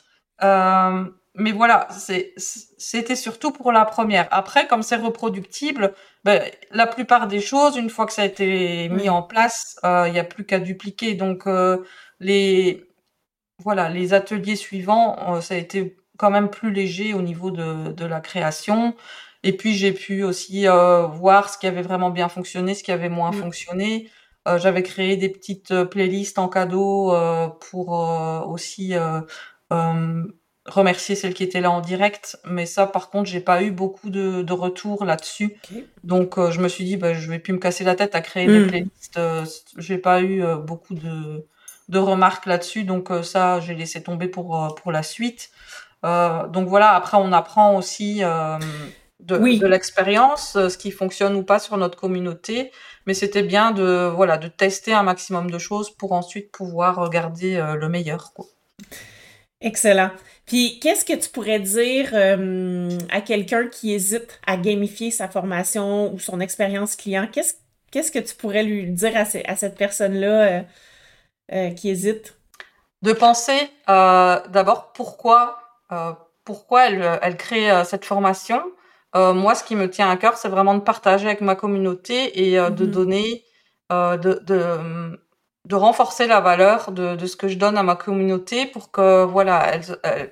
Euh, 0.43 1.05
mais 1.39 1.53
voilà, 1.53 1.87
c'était 2.79 3.17
surtout 3.17 3.53
pour 3.53 3.71
la 3.71 3.85
première. 3.85 4.27
Après, 4.31 4.67
comme 4.67 4.83
c'est 4.83 4.97
reproductible, 4.97 5.93
ben, 6.25 6.43
la 6.71 6.87
plupart 6.87 7.29
des 7.29 7.41
choses, 7.41 7.77
une 7.77 7.91
fois 7.91 8.07
que 8.07 8.15
ça 8.15 8.23
a 8.23 8.25
été 8.25 8.89
mis 8.89 9.11
en 9.11 9.23
place, 9.23 9.79
il 9.83 9.87
euh, 9.87 10.09
n'y 10.09 10.19
a 10.19 10.25
plus 10.25 10.47
qu'à 10.47 10.59
dupliquer. 10.59 11.15
Donc, 11.15 11.47
euh, 11.47 11.85
les, 12.21 12.89
voilà, 13.59 13.91
les 13.91 14.15
ateliers 14.15 14.57
suivants, 14.57 15.35
euh, 15.35 15.41
ça 15.43 15.55
a 15.55 15.59
été 15.59 15.97
quand 16.17 16.31
même 16.31 16.49
plus 16.51 16.73
léger 16.73 17.15
au 17.15 17.23
niveau 17.23 17.51
de, 17.51 17.93
de 17.93 18.05
la 18.05 18.21
création. 18.21 18.95
Et 19.43 19.57
puis, 19.57 19.75
j'ai 19.75 19.93
pu 19.93 20.25
aussi 20.25 20.69
euh, 20.69 21.07
voir 21.07 21.49
ce 21.49 21.59
qui 21.59 21.67
avait 21.67 21.83
vraiment 21.83 22.11
bien 22.11 22.29
fonctionné, 22.29 22.75
ce 22.75 22.83
qui 22.83 22.93
avait 22.93 23.09
moins 23.09 23.31
mmh. 23.31 23.41
fonctionné. 23.41 24.11
J'avais 24.59 24.85
créé 24.85 25.17
des 25.17 25.29
petites 25.29 25.85
playlists 25.87 26.39
en 26.39 26.49
cadeau 26.49 27.13
pour 27.59 27.89
aussi 28.49 28.95
remercier 30.67 31.15
celles 31.15 31.35
qui 31.35 31.43
étaient 31.43 31.61
là 31.61 31.71
en 31.71 31.81
direct, 31.81 32.39
mais 32.45 32.67
ça, 32.67 32.87
par 32.87 33.11
contre, 33.11 33.31
j'ai 33.31 33.41
pas 33.41 33.63
eu 33.63 33.71
beaucoup 33.71 34.11
de, 34.11 34.43
de 34.43 34.53
retours 34.53 35.05
là-dessus. 35.05 35.57
Donc, 36.05 36.39
euh, 36.39 36.51
je 36.51 36.61
me 36.61 36.69
suis 36.69 36.85
dit, 36.85 36.97
bah, 36.97 37.15
je 37.15 37.31
vais 37.31 37.39
plus 37.39 37.53
me 37.53 37.59
casser 37.59 37.85
la 37.85 37.95
tête 37.95 38.15
à 38.15 38.21
créer 38.21 38.47
des 38.47 38.61
hmm. 38.61 38.67
playlists. 38.67 39.17
Euh, 39.17 39.45
j'ai 39.79 39.99
pas 39.99 40.21
eu 40.21 40.43
euh, 40.43 40.57
beaucoup 40.57 40.95
de, 40.95 41.47
de 41.89 41.99
remarques 41.99 42.47
là-dessus, 42.47 42.85
donc 42.85 43.11
ça, 43.23 43.61
j'ai 43.61 43.75
laissé 43.75 44.03
tomber 44.03 44.29
pour 44.29 44.75
pour 44.75 44.93
la 44.93 45.03
suite. 45.03 45.51
Donc 46.49 46.69
voilà. 46.69 46.93
Après, 46.93 47.17
on 47.17 47.33
apprend 47.33 47.77
aussi 47.77 48.21
de, 48.21 49.59
de 49.59 49.67
l'expérience, 49.67 50.53
ce 50.53 50.79
qui 50.79 50.91
fonctionne 50.91 51.35
ou 51.37 51.43
pas 51.43 51.59
sur 51.59 51.77
notre 51.77 51.99
communauté. 51.99 52.71
Mais 53.07 53.15
c'était 53.15 53.43
bien 53.43 53.71
de 53.71 54.11
voilà 54.15 54.37
de 54.39 54.49
tester 54.49 54.93
un 54.93 55.03
maximum 55.03 55.51
de 55.51 55.59
choses 55.59 55.91
pour 55.91 56.13
ensuite 56.13 56.51
pouvoir 56.53 56.97
regarder 56.97 57.63
le 57.79 57.89
meilleur. 57.89 58.33
Quoi. 58.35 58.47
Excellent. 59.61 60.11
Puis, 60.45 60.79
qu'est-ce 60.81 61.05
que 61.05 61.15
tu 61.15 61.29
pourrais 61.29 61.59
dire 61.59 62.11
euh, 62.13 62.89
à 63.11 63.21
quelqu'un 63.21 63.67
qui 63.67 63.93
hésite 63.93 64.39
à 64.47 64.57
gamifier 64.57 65.11
sa 65.11 65.29
formation 65.29 66.13
ou 66.13 66.19
son 66.19 66.41
expérience 66.41 66.95
client? 66.95 67.27
Qu'est-ce, 67.31 67.55
qu'est-ce 67.91 68.13
que 68.13 68.19
tu 68.19 68.35
pourrais 68.35 68.63
lui 68.63 68.91
dire 68.91 69.17
à, 69.17 69.25
cette 69.57 69.77
personne-là 69.77 70.29
euh, 70.29 70.63
euh, 71.53 71.71
qui 71.71 71.91
hésite? 71.91 72.37
De 73.03 73.13
penser 73.13 73.71
d'abord 73.87 74.93
pourquoi, 74.93 75.59
pourquoi 76.45 76.87
elle, 76.87 77.19
elle 77.23 77.37
crée 77.37 77.85
cette 77.85 78.05
formation? 78.05 78.63
moi, 79.15 79.55
ce 79.55 79.65
qui 79.65 79.77
me 79.77 79.89
tient 79.89 80.11
à 80.11 80.17
cœur, 80.17 80.37
c'est 80.37 80.49
vraiment 80.49 80.75
de 80.75 80.81
partager 80.81 81.27
avec 81.27 81.41
ma 81.41 81.55
communauté 81.55 82.47
et 82.47 82.57
de 82.57 82.69
mm-hmm. 82.69 82.91
donner, 82.91 83.45
de, 83.91 84.43
de 84.45 85.19
de 85.67 85.75
renforcer 85.75 86.27
la 86.27 86.41
valeur 86.41 86.93
de, 86.93 87.17
de, 87.17 87.27
ce 87.27 87.37
que 87.37 87.49
je 87.49 87.59
donne 87.59 87.77
à 87.77 87.83
ma 87.83 87.97
communauté 87.97 88.67
pour 88.67 88.91
que 88.91 89.25
voilà 89.25 89.67
elles, 89.75 90.31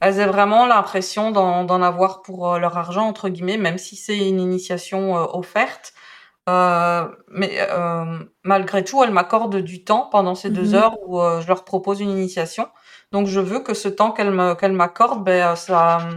elles, 0.00 0.20
aient 0.20 0.26
vraiment 0.26 0.66
l'impression 0.66 1.32
d'en 1.32 1.82
avoir 1.82 2.22
pour 2.22 2.52
euh, 2.52 2.58
leur 2.58 2.78
argent 2.78 3.06
entre 3.06 3.28
guillemets 3.28 3.56
même 3.56 3.78
si 3.78 3.96
c'est 3.96 4.16
une 4.16 4.40
initiation 4.40 5.16
euh, 5.16 5.26
offerte 5.32 5.92
euh, 6.48 7.08
mais 7.28 7.58
euh, 7.72 8.18
malgré 8.44 8.84
tout 8.84 9.02
elles 9.02 9.10
m'accordent 9.10 9.56
du 9.56 9.82
temps 9.82 10.08
pendant 10.12 10.36
ces 10.36 10.50
deux 10.50 10.68
mhm. 10.68 10.74
heures 10.74 11.08
où 11.08 11.18
je 11.18 11.48
leur 11.48 11.64
propose 11.64 12.00
une 12.00 12.10
initiation 12.10 12.68
donc 13.12 13.26
je 13.26 13.40
veux 13.40 13.60
que 13.60 13.74
ce 13.74 13.88
temps 13.88 14.10
qu'elles 14.10 14.72
m'accordent 14.72 15.24
ben 15.24 15.54
ça 15.56 16.08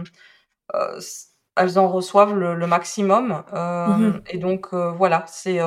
elles 1.56 1.78
en 1.78 1.88
reçoivent 1.88 2.34
le, 2.34 2.54
le 2.54 2.66
maximum 2.66 3.42
mhm. 3.52 4.22
et 4.28 4.38
donc 4.38 4.72
voilà 4.72 5.24
c'est 5.26 5.60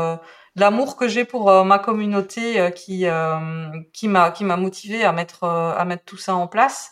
l'amour 0.56 0.96
que 0.96 1.08
j'ai 1.08 1.26
pour 1.26 1.50
euh, 1.50 1.64
ma 1.64 1.80
communauté 1.80 2.60
euh, 2.60 2.70
qui 2.70 3.08
euh, 3.08 3.70
qui 3.92 4.08
m'a 4.08 4.32
qui 4.32 4.44
m'a 4.44 4.58
motivé 4.58 5.04
à 5.04 5.12
mettre 5.12 5.44
à 5.44 5.84
mettre 5.86 6.04
tout 6.06 6.18
ça 6.18 6.36
en 6.36 6.48
place 6.48 6.92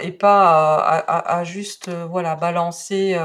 et 0.00 0.12
pas 0.12 0.76
à, 0.76 1.38
à, 1.38 1.44
juste 1.44 1.88
voilà 1.88 2.36
balancer 2.36 3.16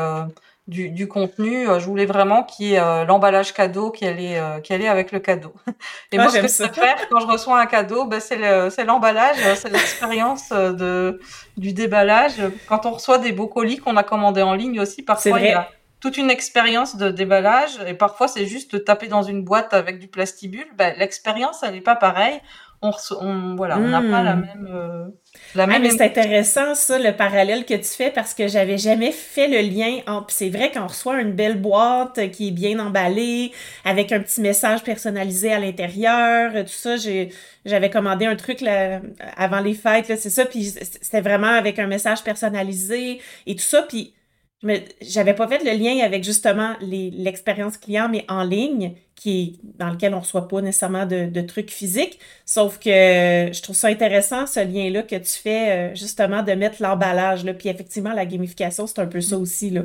du, 0.70 0.90
du, 0.90 1.08
contenu. 1.08 1.66
Je 1.66 1.86
voulais 1.86 2.06
vraiment 2.06 2.44
qu'il 2.44 2.68
y 2.68 2.74
ait 2.76 3.06
l'emballage 3.06 3.54
cadeau 3.54 3.92
qui 3.92 4.06
allait, 4.06 4.38
allait 4.38 4.88
avec 4.88 5.12
le 5.12 5.20
cadeau. 5.20 5.54
Et 6.12 6.20
ah, 6.20 6.24
moi, 6.24 6.32
ce 6.32 6.40
que 6.40 6.48
je 6.48 6.70
préfère 6.70 7.10
quand 7.10 7.20
je 7.20 7.28
reçois 7.28 7.60
un 7.60 7.66
cadeau, 7.66 8.06
ben, 8.06 8.20
c'est 8.20 8.86
l'emballage, 8.86 9.38
c'est 9.56 9.70
l'expérience 9.70 10.50
de, 10.50 11.20
du 11.58 11.74
déballage. 11.74 12.34
Quand 12.68 12.86
on 12.86 12.92
reçoit 12.92 13.18
des 13.18 13.32
beaux 13.32 13.48
colis 13.48 13.78
qu'on 13.78 13.98
a 13.98 14.04
commandés 14.04 14.42
en 14.44 14.54
ligne 14.54 14.80
aussi, 14.80 15.04
parfois, 15.04 15.40
il 15.40 15.48
y 15.48 15.52
a 15.52 15.70
toute 16.00 16.18
une 16.18 16.30
expérience 16.30 16.96
de 16.96 17.10
déballage 17.10 17.80
et 17.86 17.94
parfois 17.94 18.28
c'est 18.28 18.46
juste 18.46 18.74
de 18.74 18.78
taper 18.80 19.08
dans 19.08 19.24
une 19.24 19.44
boîte 19.44 19.74
avec 19.74 20.00
du 20.00 20.08
plastibule. 20.08 20.68
Ben, 20.76 20.96
l'expérience 20.98 21.62
elle 21.64 21.74
n'est 21.74 21.82
pas 21.82 21.96
pareille. 21.96 22.40
On, 22.82 22.92
on 23.20 23.56
voilà, 23.56 23.78
on 23.78 23.90
n'a 23.90 24.02
pas 24.02 24.24
la 24.24 24.36
hmm. 24.36 24.40
même 24.40 24.68
euh, 24.72 25.06
la 25.54 25.68
même. 25.68 25.82
mais 25.82 25.90
c'est 25.90 26.04
intéressant 26.04 26.76
ça 26.76 26.98
le 26.98 27.12
parallèle 27.12 27.66
que 27.66 27.74
tu 27.74 27.84
fais 27.84 28.10
parce 28.10 28.34
que 28.34 28.48
j'avais 28.48 28.78
jamais 28.78 29.12
fait 29.12 29.50
le 29.50 29.60
lien 29.68 30.00
entre. 30.08 30.32
C'est 30.32 30.50
vrai 30.50 30.72
qu'on 30.72 30.88
reçoit 30.88 31.20
une 31.20 31.34
belle 31.34 31.60
boîte 31.60 32.32
qui 32.32 32.48
est 32.48 32.52
bien 32.52 32.80
emballée 32.80 33.52
avec 33.84 34.14
un 34.14 34.22
petit 34.22 34.40
message 34.40 34.84
personnalisé 34.84 35.52
à 35.52 35.60
l'intérieur, 35.60 36.54
tout 36.54 36.68
ça. 36.68 36.96
J'ai 36.96 37.34
j'avais 37.66 37.90
commandé 37.90 38.26
un 38.26 38.38
truc 38.38 38.62
là, 38.62 39.02
avant 39.36 39.60
les 39.60 39.74
fêtes 39.74 40.08
là, 40.08 40.16
c'est 40.16 40.30
ça. 40.30 40.46
Puis 40.46 40.64
c'était 40.64 41.22
vraiment 41.22 41.48
avec 41.48 41.80
un 41.80 41.88
message 41.88 42.24
personnalisé 42.24 43.20
et 43.46 43.56
tout 43.56 43.62
ça. 43.62 43.82
Puis 43.82 44.14
mais 44.62 44.86
j'avais 45.02 45.34
pas 45.34 45.48
fait 45.48 45.64
le 45.64 45.72
lien 45.72 46.04
avec 46.04 46.24
justement 46.24 46.76
l'expérience 46.82 47.78
client, 47.78 48.10
mais 48.10 48.26
en 48.28 48.44
ligne, 48.44 48.94
qui 49.20 49.60
dans 49.78 49.90
lequel 49.90 50.14
on 50.14 50.22
reçoit 50.22 50.48
pas 50.48 50.62
nécessairement 50.62 51.06
de, 51.06 51.26
de, 51.26 51.42
trucs 51.42 51.72
physiques. 51.72 52.20
Sauf 52.46 52.80
que 52.80 52.90
je 52.90 53.62
trouve 53.62 53.76
ça 53.76 53.90
intéressant, 53.90 54.48
ce 54.48 54.62
lien-là 54.62 55.04
que 55.04 55.18
tu 55.18 55.32
fais, 55.32 55.72
euh, 55.92 55.96
justement, 55.96 56.42
de 56.42 56.54
mettre 56.54 56.82
l'emballage. 56.82 57.44
Là. 57.44 57.54
Puis 57.54 57.68
effectivement, 57.68 58.14
la 58.14 58.26
gamification, 58.26 58.88
c'est 58.88 59.00
un 59.00 59.08
peu 59.08 59.20
ça 59.20 59.38
aussi. 59.38 59.72
Là. 59.72 59.82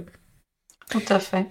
Tout 0.89 1.03
à 1.09 1.19
fait. 1.19 1.47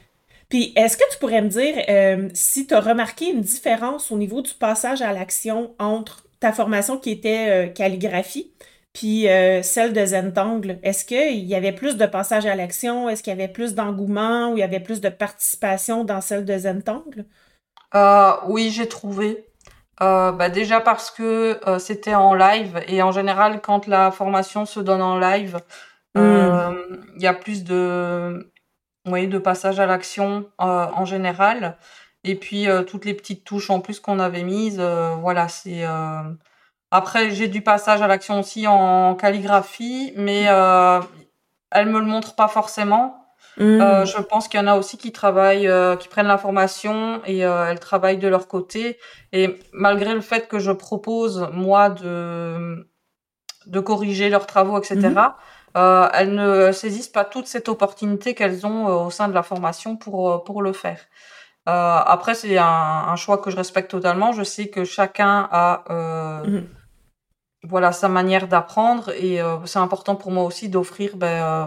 Puis, 0.48 0.72
est-ce 0.76 0.98
que 0.98 1.04
tu 1.12 1.17
pourrais 1.19 1.41
me 1.41 1.50
dire 1.50 1.76
euh, 1.89 2.30
si 2.34 2.67
tu 2.67 2.74
as 2.74 2.80
remarqué 2.80 3.30
une 3.30 3.41
différence 3.41 4.12
au 4.12 4.17
niveau 4.17 4.41
du 4.41 4.54
passage 4.54 5.02
à 5.02 5.12
l'action 5.12 5.74
entre 5.80 6.26
ta 6.39 6.54
formation 6.54 6.98
qui 6.98 7.10
était 7.12 7.50
euh, 7.50 7.67
calligraphie, 7.67 8.52
puis 8.93 9.28
euh, 9.28 9.63
celle 9.63 9.91
de 9.93 10.06
Zentangle, 10.06 10.78
est-ce 10.84 11.04
qu'il 11.06 11.46
y 11.46 11.56
avait 11.56 11.72
plus 11.72 11.98
de 11.98 12.06
passage 12.06 12.46
à 12.46 12.56
l'action? 12.56 13.10
Est-ce 13.10 13.24
qu'il 13.24 13.32
y 13.32 13.34
avait 13.34 13.52
plus 13.52 13.74
d'engouement 13.74 14.52
ou 14.52 14.58
il 14.58 14.60
y 14.60 14.63
avait 14.63 14.80
plus 14.80 15.02
de 15.02 15.10
participation 15.10 16.04
dans 16.04 16.22
celle 16.22 16.46
de 16.46 16.56
Zentangle? 16.56 17.26
Euh, 17.95 18.34
oui, 18.47 18.71
j'ai 18.71 18.88
trouvé. 18.88 19.47
Euh, 20.01 20.32
bah 20.32 20.49
déjà 20.49 20.82
parce 20.82 21.12
que 21.12 21.60
euh, 21.67 21.77
c'était 21.77 22.15
en 22.15 22.34
live 22.34 22.84
et 22.88 23.03
en 23.03 23.12
général, 23.12 23.62
quand 23.62 23.88
la 23.88 24.12
formation 24.12 24.65
se 24.65 24.79
donne 24.79 25.01
en 25.01 25.19
live, 25.19 25.60
hmm. 26.15 26.73
il 27.15 27.21
y 27.21 27.27
a 27.27 27.34
plus 27.34 27.63
de, 27.63 28.51
oui, 29.08 29.27
de 29.27 29.38
passage 29.38 29.79
à 29.79 29.86
l'action 29.86 30.49
en 30.58 31.06
général. 31.06 31.77
Et 32.23 32.36
puis 32.36 32.67
toutes 32.88 33.06
les 33.06 33.13
petites 33.13 33.43
touches 33.43 33.69
en 33.69 33.82
plus 33.82 33.99
qu'on 33.99 34.19
avait 34.19 34.43
mises, 34.43 34.79
voilà, 34.79 35.47
c'est 35.47 35.84
après, 36.91 37.32
j'ai 37.32 37.47
du 37.47 37.62
passage 37.62 38.01
à 38.01 38.08
l'action 38.08 38.39
aussi 38.39 38.67
en 38.67 39.15
calligraphie, 39.15 40.13
mais 40.15 40.43
elle 40.43 41.89
me 41.89 41.99
le 41.99 42.06
montre 42.06 42.36
pas 42.36 42.47
forcément. 42.47 43.22
Hmm. 43.58 43.82
Euh, 43.82 44.06
je 44.06 44.17
pense 44.17 44.47
qu'il 44.47 44.60
y 44.60 44.63
en 44.63 44.67
a 44.67 44.75
aussi 44.75 44.97
qui 44.97 45.12
travaillent, 45.12 45.67
euh, 45.67 45.95
qui 45.95 46.08
prennent 46.08 46.27
l'information 46.27 47.21
et 47.25 47.45
euh, 47.45 47.67
elles 47.69 47.79
travaillent 47.79 48.17
de 48.17 48.27
leur 48.27 48.47
côté. 48.47 48.97
Et 49.32 49.60
malgré 49.73 50.13
le 50.13 50.21
fait 50.21 50.47
que 50.47 50.60
je 50.60 50.71
propose 50.71 51.47
moi 51.51 51.89
de 51.89 52.88
de 53.65 53.79
corriger 53.79 54.29
leurs 54.29 54.45
travaux, 54.45 54.77
etc. 54.77 54.99
Hmm. 54.99 55.29
Euh, 55.75 56.10
elles 56.13 56.34
ne 56.36 56.71
saisissent 56.71 57.08
pas 57.08 57.25
toute 57.25 57.47
cette 57.47 57.69
opportunité 57.69 58.36
qu'elles 58.36 58.65
ont 58.65 59.06
au 59.06 59.10
sein 59.10 59.27
de 59.27 59.34
la 59.34 59.43
formation 59.43 59.95
pour 59.95 60.43
pour 60.43 60.62
le 60.62 60.73
faire. 60.73 60.99
après, 61.65 62.36
c'est 62.36 62.58
un, 62.58 63.06
un, 63.13 63.15
choix 63.15 63.38
que 63.38 63.49
je 63.49 63.56
respecte 63.56 63.89
totalement. 63.89 64.34
Je 64.34 64.43
sais 64.43 64.67
que 64.67 64.84
chacun 64.84 65.47
a 65.51 65.84
mmh 66.45 66.62
voilà 67.63 67.91
sa 67.91 68.10
manière 68.10 68.47
d'apprendre 68.47 69.10
et 69.17 69.41
euh, 69.41 69.58
c'est 69.65 69.79
important 69.79 70.15
pour 70.15 70.32
moi 70.32 70.43
aussi 70.43 70.69
d'offrir 70.69 71.15
ben, 71.15 71.27
euh, 71.27 71.65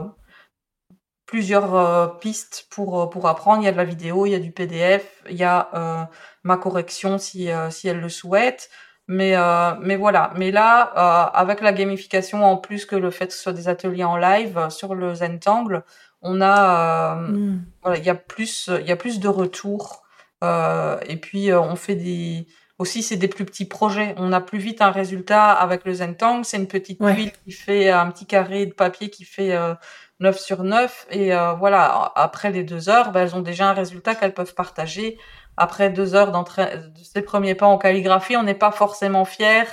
plusieurs 1.26 2.18
pistes 2.18 2.66
pour, 2.70 3.10
pour 3.10 3.28
apprendre. 3.28 3.62
Il 3.62 3.64
y 3.64 3.68
a 3.68 3.72
de 3.72 3.76
la 3.76 3.84
vidéo, 3.84 4.26
il 4.26 4.30
y 4.30 4.34
a 4.34 4.38
du 4.38 4.52
PDF, 4.52 5.22
il 5.28 5.36
y 5.36 5.44
a 5.44 6.08
ma 6.44 6.56
correction 6.56 7.18
si, 7.18 7.48
si 7.70 7.88
elle 7.88 8.00
le 8.00 8.08
souhaite. 8.08 8.70
Mais, 9.08 9.34
mais 9.80 9.96
voilà. 9.96 10.32
Mais 10.36 10.50
là, 10.50 10.80
avec 10.80 11.60
la 11.60 11.72
gamification, 11.72 12.44
en 12.44 12.56
plus 12.56 12.86
que 12.86 12.96
le 12.96 13.10
fait 13.10 13.26
que 13.26 13.32
ce 13.32 13.42
soit 13.42 13.52
des 13.52 13.68
ateliers 13.68 14.04
en 14.04 14.16
live 14.16 14.68
sur 14.70 14.94
le 14.94 15.14
Zentangle, 15.14 15.82
on 16.22 16.40
a, 16.40 17.16
mmh. 17.16 17.64
voilà, 17.82 17.98
il 17.98 18.04
y 18.04 18.10
a 18.10 18.14
plus, 18.14 18.70
il 18.80 18.86
y 18.86 18.92
a 18.92 18.96
plus 18.96 19.18
de 19.18 19.28
retours. 19.28 20.04
et 20.42 21.16
puis, 21.16 21.52
on 21.52 21.76
fait 21.76 21.96
des, 21.96 22.46
aussi, 22.78 23.02
c'est 23.02 23.16
des 23.16 23.28
plus 23.28 23.46
petits 23.46 23.64
projets. 23.64 24.14
On 24.18 24.32
a 24.32 24.40
plus 24.40 24.58
vite 24.58 24.82
un 24.82 24.90
résultat 24.90 25.50
avec 25.50 25.84
le 25.86 25.94
Zentang. 25.94 26.42
C'est 26.42 26.58
une 26.58 26.68
petite 26.68 27.00
tuile 27.00 27.32
qui 27.32 27.52
fait 27.52 27.90
un 27.90 28.10
petit 28.10 28.26
carré 28.26 28.66
de 28.66 28.72
papier 28.72 29.08
qui 29.08 29.24
fait 29.24 29.54
euh, 29.54 29.74
9 30.20 30.38
sur 30.38 30.64
9. 30.64 31.06
Et 31.10 31.34
euh, 31.34 31.52
voilà, 31.54 32.12
après 32.14 32.50
les 32.50 32.64
deux 32.64 32.88
heures, 32.88 33.12
ben, 33.12 33.22
elles 33.22 33.36
ont 33.36 33.42
déjà 33.42 33.68
un 33.68 33.72
résultat 33.72 34.14
qu'elles 34.14 34.34
peuvent 34.34 34.54
partager. 34.54 35.18
Après 35.56 35.90
deux 35.90 36.14
heures 36.14 36.32
de 36.32 37.02
ces 37.02 37.22
premiers 37.22 37.54
pas 37.54 37.66
en 37.66 37.78
calligraphie, 37.78 38.36
on 38.36 38.42
n'est 38.42 38.54
pas 38.54 38.72
forcément 38.72 39.24
fier 39.24 39.66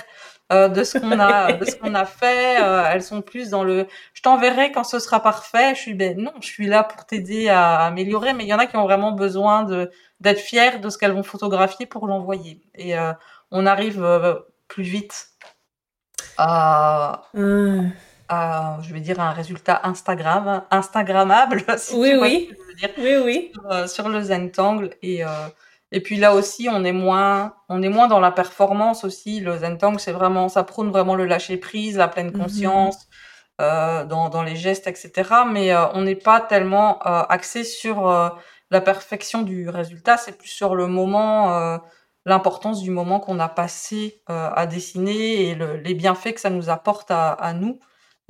euh, 0.52 0.68
de 0.68 0.82
ce 0.82 0.96
qu'on 0.96 1.18
a, 1.18 1.52
de 1.60 1.64
ce 1.64 1.76
qu'on 1.76 1.94
a 1.94 2.06
fait. 2.06 2.62
Euh, 2.62 2.84
elles 2.90 3.02
sont 3.02 3.20
plus 3.20 3.50
dans 3.50 3.64
le, 3.64 3.86
je 4.14 4.22
t'enverrai 4.22 4.72
quand 4.72 4.84
ce 4.84 4.98
sera 4.98 5.20
parfait. 5.20 5.74
Je 5.74 5.80
suis 5.80 5.94
ben 5.94 6.18
non, 6.18 6.32
je 6.40 6.46
suis 6.46 6.66
là 6.66 6.84
pour 6.84 7.04
t'aider 7.04 7.48
à 7.48 7.84
améliorer. 7.84 8.32
Mais 8.32 8.44
il 8.44 8.48
y 8.48 8.54
en 8.54 8.58
a 8.58 8.66
qui 8.66 8.76
ont 8.76 8.84
vraiment 8.84 9.12
besoin 9.12 9.64
de 9.64 9.90
d'être 10.20 10.40
fiers 10.40 10.78
de 10.78 10.88
ce 10.88 10.96
qu'elles 10.96 11.12
vont 11.12 11.22
photographier 11.22 11.86
pour 11.86 12.06
l'envoyer. 12.06 12.62
Et 12.74 12.94
on 13.50 13.66
arrive 13.66 14.42
plus 14.68 14.84
vite 14.84 15.28
à, 16.38 17.22
mmh. 17.34 17.90
À, 18.28 18.78
je 18.82 18.92
vais 18.92 19.00
dire, 19.00 19.20
un 19.20 19.32
résultat 19.32 19.80
Instagram, 19.84 20.62
Instagrammable, 20.70 21.64
si 21.78 21.94
oui, 21.96 22.10
tu 22.10 22.20
oui. 22.20 22.48
Ce 22.48 22.54
que 22.54 22.60
je 22.60 22.68
veux 22.68 22.74
dire, 22.74 22.90
oui, 22.98 23.22
oui. 23.24 23.52
Sur, 23.52 23.70
euh, 23.70 23.86
sur 23.86 24.08
le 24.08 24.22
Zentangle. 24.22 24.90
Et, 25.02 25.22
et 25.92 26.00
puis 26.00 26.16
là 26.16 26.34
aussi, 26.34 26.68
on 26.70 26.84
est 26.84 26.92
moins, 26.92 27.54
on 27.68 27.82
est 27.82 27.88
moins 27.88 28.08
dans 28.08 28.20
la 28.20 28.32
performance 28.32 29.04
aussi. 29.04 29.40
Le 29.40 29.58
Zentangle, 29.58 30.00
c'est 30.00 30.12
vraiment, 30.12 30.48
ça 30.48 30.64
prône 30.64 30.90
vraiment 30.90 31.14
le 31.14 31.26
lâcher 31.26 31.56
prise, 31.56 31.96
la 31.96 32.08
pleine 32.08 32.28
mmh 32.28 32.38
conscience. 32.38 33.08
Euh, 33.60 34.04
dans, 34.04 34.30
dans 34.30 34.42
les 34.42 34.56
gestes, 34.56 34.88
etc. 34.88 35.12
Mais 35.48 35.72
on 35.94 36.02
n'est 36.02 36.16
pas 36.16 36.40
tellement 36.40 36.98
axé 36.98 37.62
sur 37.62 38.08
la 38.74 38.80
perfection 38.80 39.42
du 39.42 39.68
résultat, 39.68 40.16
c'est 40.16 40.36
plus 40.36 40.48
sur 40.48 40.74
le 40.74 40.86
moment, 40.86 41.54
euh, 41.54 41.78
l'importance 42.26 42.82
du 42.82 42.90
moment 42.90 43.20
qu'on 43.20 43.38
a 43.38 43.48
passé 43.48 44.22
euh, 44.30 44.50
à 44.54 44.66
dessiner 44.66 45.50
et 45.50 45.54
les 45.54 45.94
bienfaits 45.94 46.34
que 46.34 46.40
ça 46.40 46.50
nous 46.50 46.70
apporte 46.70 47.10
à, 47.10 47.52
nous, 47.54 47.78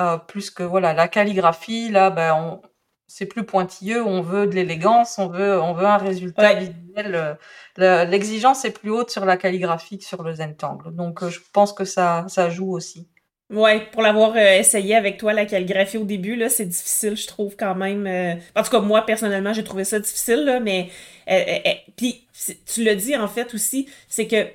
euh, 0.01 0.19
plus 0.19 0.51
que 0.51 0.63
voilà 0.63 0.93
la 0.93 1.09
calligraphie. 1.09 1.91
Là, 1.91 2.11
ben, 2.11 2.61
c'est 3.07 3.27
plus 3.27 3.45
pointilleux, 3.45 4.03
on 4.03 4.23
veut 4.23 4.47
de 4.47 4.55
l'élégance, 4.55 5.19
on 5.19 5.29
veut, 5.29 5.61
on 5.61 5.75
veut 5.75 5.87
un 5.87 5.99
résultat 5.99 6.55
visuel. 6.55 7.39
L'exigence 7.77 8.65
est 8.65 8.73
plus 8.73 8.91
haute 8.91 9.11
sur 9.11 9.25
la 9.25 9.37
calligraphie 9.37 9.99
que 9.99 10.05
sur 10.05 10.23
le 10.23 10.35
Zentangle. 10.35 10.95
Donc, 10.95 11.27
je 11.29 11.39
pense 11.53 11.73
que 11.73 11.85
ça, 11.85 12.25
ça 12.29 12.49
joue 12.49 12.73
aussi. 12.73 13.09
Ouais, 13.51 13.87
pour 13.93 14.01
l'avoir 14.01 14.35
euh, 14.37 14.59
essayé 14.59 14.95
avec 14.95 15.19
toi, 15.19 15.35
la 15.35 15.45
calligraphie 15.45 15.99
au 15.99 16.05
début, 16.05 16.35
là, 16.35 16.49
c'est 16.49 16.65
difficile, 16.65 17.15
je 17.17 17.27
trouve, 17.27 17.57
quand 17.57 17.75
même. 17.75 18.07
Euh, 18.07 18.35
en 18.57 18.63
tout 18.63 18.71
cas, 18.71 18.81
moi, 18.81 19.05
personnellement, 19.05 19.53
j'ai 19.53 19.65
trouvé 19.65 19.85
ça 19.85 20.01
difficile, 20.01 20.45
là, 20.45 20.61
mais... 20.61 20.89
Euh, 21.31 21.73
puis, 21.95 22.27
tu 22.67 22.85
le 22.85 22.95
dis, 22.97 23.15
en 23.17 23.29
fait, 23.29 23.53
aussi, 23.55 23.89
c'est 24.09 24.27
que 24.27 24.47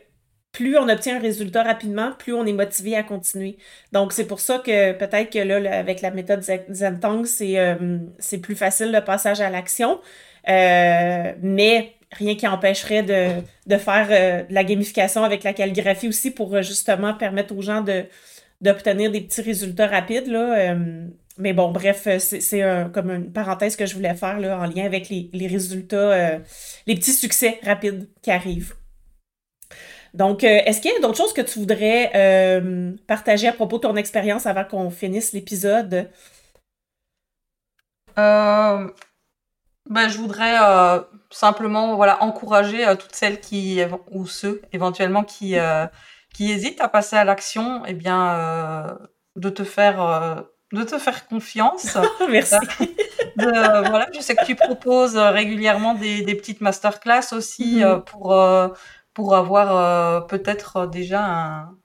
plus 0.51 0.77
on 0.77 0.89
obtient 0.89 1.17
un 1.17 1.19
résultat 1.19 1.63
rapidement, 1.63 2.12
plus 2.17 2.33
on 2.33 2.45
est 2.45 2.53
motivé 2.53 2.95
à 2.95 3.03
continuer. 3.03 3.57
Donc, 3.91 4.13
c'est 4.13 4.25
pour 4.25 4.39
ça 4.39 4.59
que 4.59 4.93
peut-être 4.93 5.31
que 5.31 5.39
là, 5.39 5.77
avec 5.79 6.01
la 6.01 6.12
méthode 6.12 6.43
Zentang, 6.71 7.25
c'est 7.25 7.77
c'est 8.19 8.39
plus 8.39 8.55
facile 8.55 8.91
le 8.91 9.01
passage 9.03 9.41
à 9.41 9.49
l'action. 9.49 10.01
mais 10.47 11.93
rien 12.12 12.35
qui 12.35 12.47
empêcherait 12.47 13.03
de, 13.03 13.77
faire 13.77 14.07
de 14.47 14.53
la 14.53 14.63
gamification 14.63 15.23
avec 15.23 15.43
la 15.43 15.53
calligraphie 15.53 16.07
aussi 16.07 16.31
pour 16.31 16.62
justement 16.62 17.13
permettre 17.13 17.55
aux 17.55 17.62
gens 17.62 17.83
d'obtenir 18.62 19.12
des 19.12 19.21
petits 19.21 19.41
résultats 19.41 19.88
rapides. 19.88 20.29
Euh, 20.29 21.05
mais 21.38 21.53
bon, 21.53 21.71
bref, 21.71 22.07
c'est 22.19 22.63
comme 22.93 23.12
une 23.12 23.31
parenthèse 23.31 23.75
que 23.75 23.85
je 23.85 23.95
voulais 23.95 24.13
faire 24.15 24.38
en 24.59 24.65
lien 24.65 24.85
avec 24.85 25.09
les, 25.09 25.47
résultats, 25.47 26.12
euh, 26.12 26.39
les 26.85 26.95
petits 26.95 27.13
succès 27.13 27.59
rapides 27.63 28.09
qui 28.21 28.31
arrivent. 28.31 28.73
Donc, 30.13 30.43
euh, 30.43 30.62
est-ce 30.65 30.82
qu'il 30.82 30.91
y 30.91 30.95
a 30.95 31.00
d'autres 31.00 31.17
choses 31.17 31.34
que 31.34 31.41
tu 31.41 31.60
voudrais 31.60 32.12
partager 33.08 33.48
à 33.48 33.54
propos 33.54 33.78
de 33.78 33.84
ton 33.84 33.95
expérience 33.95 34.45
avant 34.45 34.65
qu'on 34.65 34.89
finisse 34.89 35.34
l'épisode? 35.34 36.10
ben, 38.15 40.08
je 40.08 40.17
voudrais 40.17 40.56
simplement 41.32 41.95
voilà, 41.95 42.22
encourager 42.22 42.86
toutes 43.00 43.15
celles 43.15 43.39
qui, 43.39 43.82
ou 44.12 44.28
ceux 44.28 44.62
éventuellement 44.74 45.24
qui 45.24 45.56
qui 46.34 46.52
hésite 46.52 46.82
à 46.82 46.88
passer 46.88 47.15
à 47.15 47.24
l'action, 47.24 47.84
eh 47.86 47.93
bien, 47.93 48.34
euh, 48.34 48.93
de 49.36 49.50
te 49.50 49.63
faire 49.63 50.02
euh, 50.02 50.36
de 50.72 50.84
te 50.84 50.98
faire 51.00 51.28
confiance. 51.28 51.98
Merci. 52.30 52.56
voilà, 53.36 54.08
je 54.13 54.19
sais 54.19 54.36
que 54.36 54.45
tu 54.45 54.56
proposes 54.56 55.17
régulièrement 55.17 55.95
des, 55.95 56.22
des 56.22 56.36
petites 56.36 56.62
masterclass 56.62 57.34
aussi 57.34 57.84
euh, 57.84 57.95
mhm. 57.95 58.04
pour 58.04 58.36
pour 59.19 59.36
avoir 59.36 60.25
peut-être 60.27 60.88
déjà 60.88 61.25
un, 61.25 61.75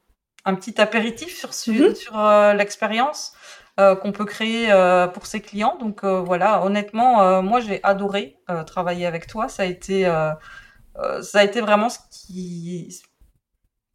un, 0.44 0.54
petit 0.54 0.80
apéritif 0.80 1.44
sur 1.50 1.74
mhm. 1.74 1.94
sur 1.96 2.16
l'expérience 2.56 3.32
qu'on 3.76 4.12
peut 4.12 4.24
créer 4.24 4.68
pour 5.12 5.26
ses 5.26 5.40
clients. 5.40 5.76
Donc 5.80 6.04
voilà, 6.04 6.64
honnêtement, 6.64 7.42
moi 7.42 7.58
j'ai 7.58 7.82
adoré 7.82 8.36
travailler 8.64 9.06
avec 9.06 9.26
toi. 9.26 9.48
Ça 9.48 9.64
a 9.64 9.66
été 9.66 10.04
ça 10.04 11.38
a 11.40 11.42
été 11.42 11.60
vraiment 11.60 11.88
ce 11.88 11.98
qui 12.10 13.02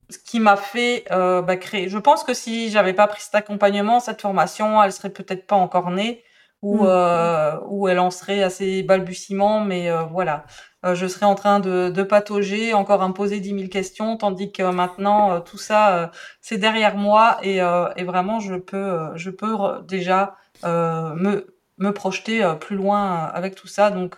ce 0.09 0.17
qui 0.17 0.39
m'a 0.39 0.55
fait 0.55 1.05
euh, 1.11 1.41
bah, 1.41 1.57
créer. 1.57 1.87
Je 1.89 1.97
pense 1.97 2.23
que 2.23 2.33
si 2.33 2.69
j'avais 2.69 2.93
pas 2.93 3.07
pris 3.07 3.21
cet 3.21 3.35
accompagnement, 3.35 3.99
cette 3.99 4.21
formation, 4.21 4.81
elle 4.81 4.91
serait 4.91 5.11
peut-être 5.11 5.45
pas 5.45 5.55
encore 5.55 5.91
née 5.91 6.23
ou, 6.61 6.83
mmh. 6.83 6.87
euh, 6.87 7.59
ou 7.67 7.87
elle 7.87 7.99
en 7.99 8.11
serait 8.11 8.43
assez 8.43 8.83
balbutiement, 8.83 9.61
mais 9.61 9.89
euh, 9.89 10.03
voilà. 10.03 10.45
Euh, 10.85 10.95
je 10.95 11.07
serais 11.07 11.25
en 11.25 11.35
train 11.35 11.59
de, 11.59 11.89
de 11.89 12.03
patauger, 12.03 12.73
encore 12.73 13.01
à 13.01 13.07
me 13.07 13.13
poser 13.13 13.39
10 13.39 13.49
000 13.49 13.69
questions, 13.69 14.17
tandis 14.17 14.51
que 14.51 14.63
maintenant, 14.63 15.33
euh, 15.33 15.39
tout 15.39 15.57
ça, 15.57 16.11
c'est 16.41 16.57
derrière 16.57 16.95
moi 16.95 17.37
et, 17.43 17.57
et, 17.57 18.03
vraiment, 18.03 18.39
je 18.39 18.55
peux, 18.55 19.09
je 19.15 19.29
peux 19.29 19.55
déjà 19.87 20.35
me, 20.63 21.47
me 21.77 21.91
projeter 21.91 22.53
plus 22.59 22.75
loin 22.75 23.25
avec 23.33 23.55
tout 23.55 23.67
ça. 23.67 23.91
Donc, 23.91 24.15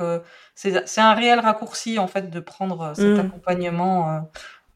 c'est 0.55 1.01
un 1.01 1.13
réel 1.13 1.39
raccourci, 1.39 1.97
en 1.97 2.07
fait, 2.07 2.29
de 2.29 2.39
prendre 2.39 2.93
cet 2.95 3.17
mmh. 3.17 3.19
accompagnement 3.19 4.21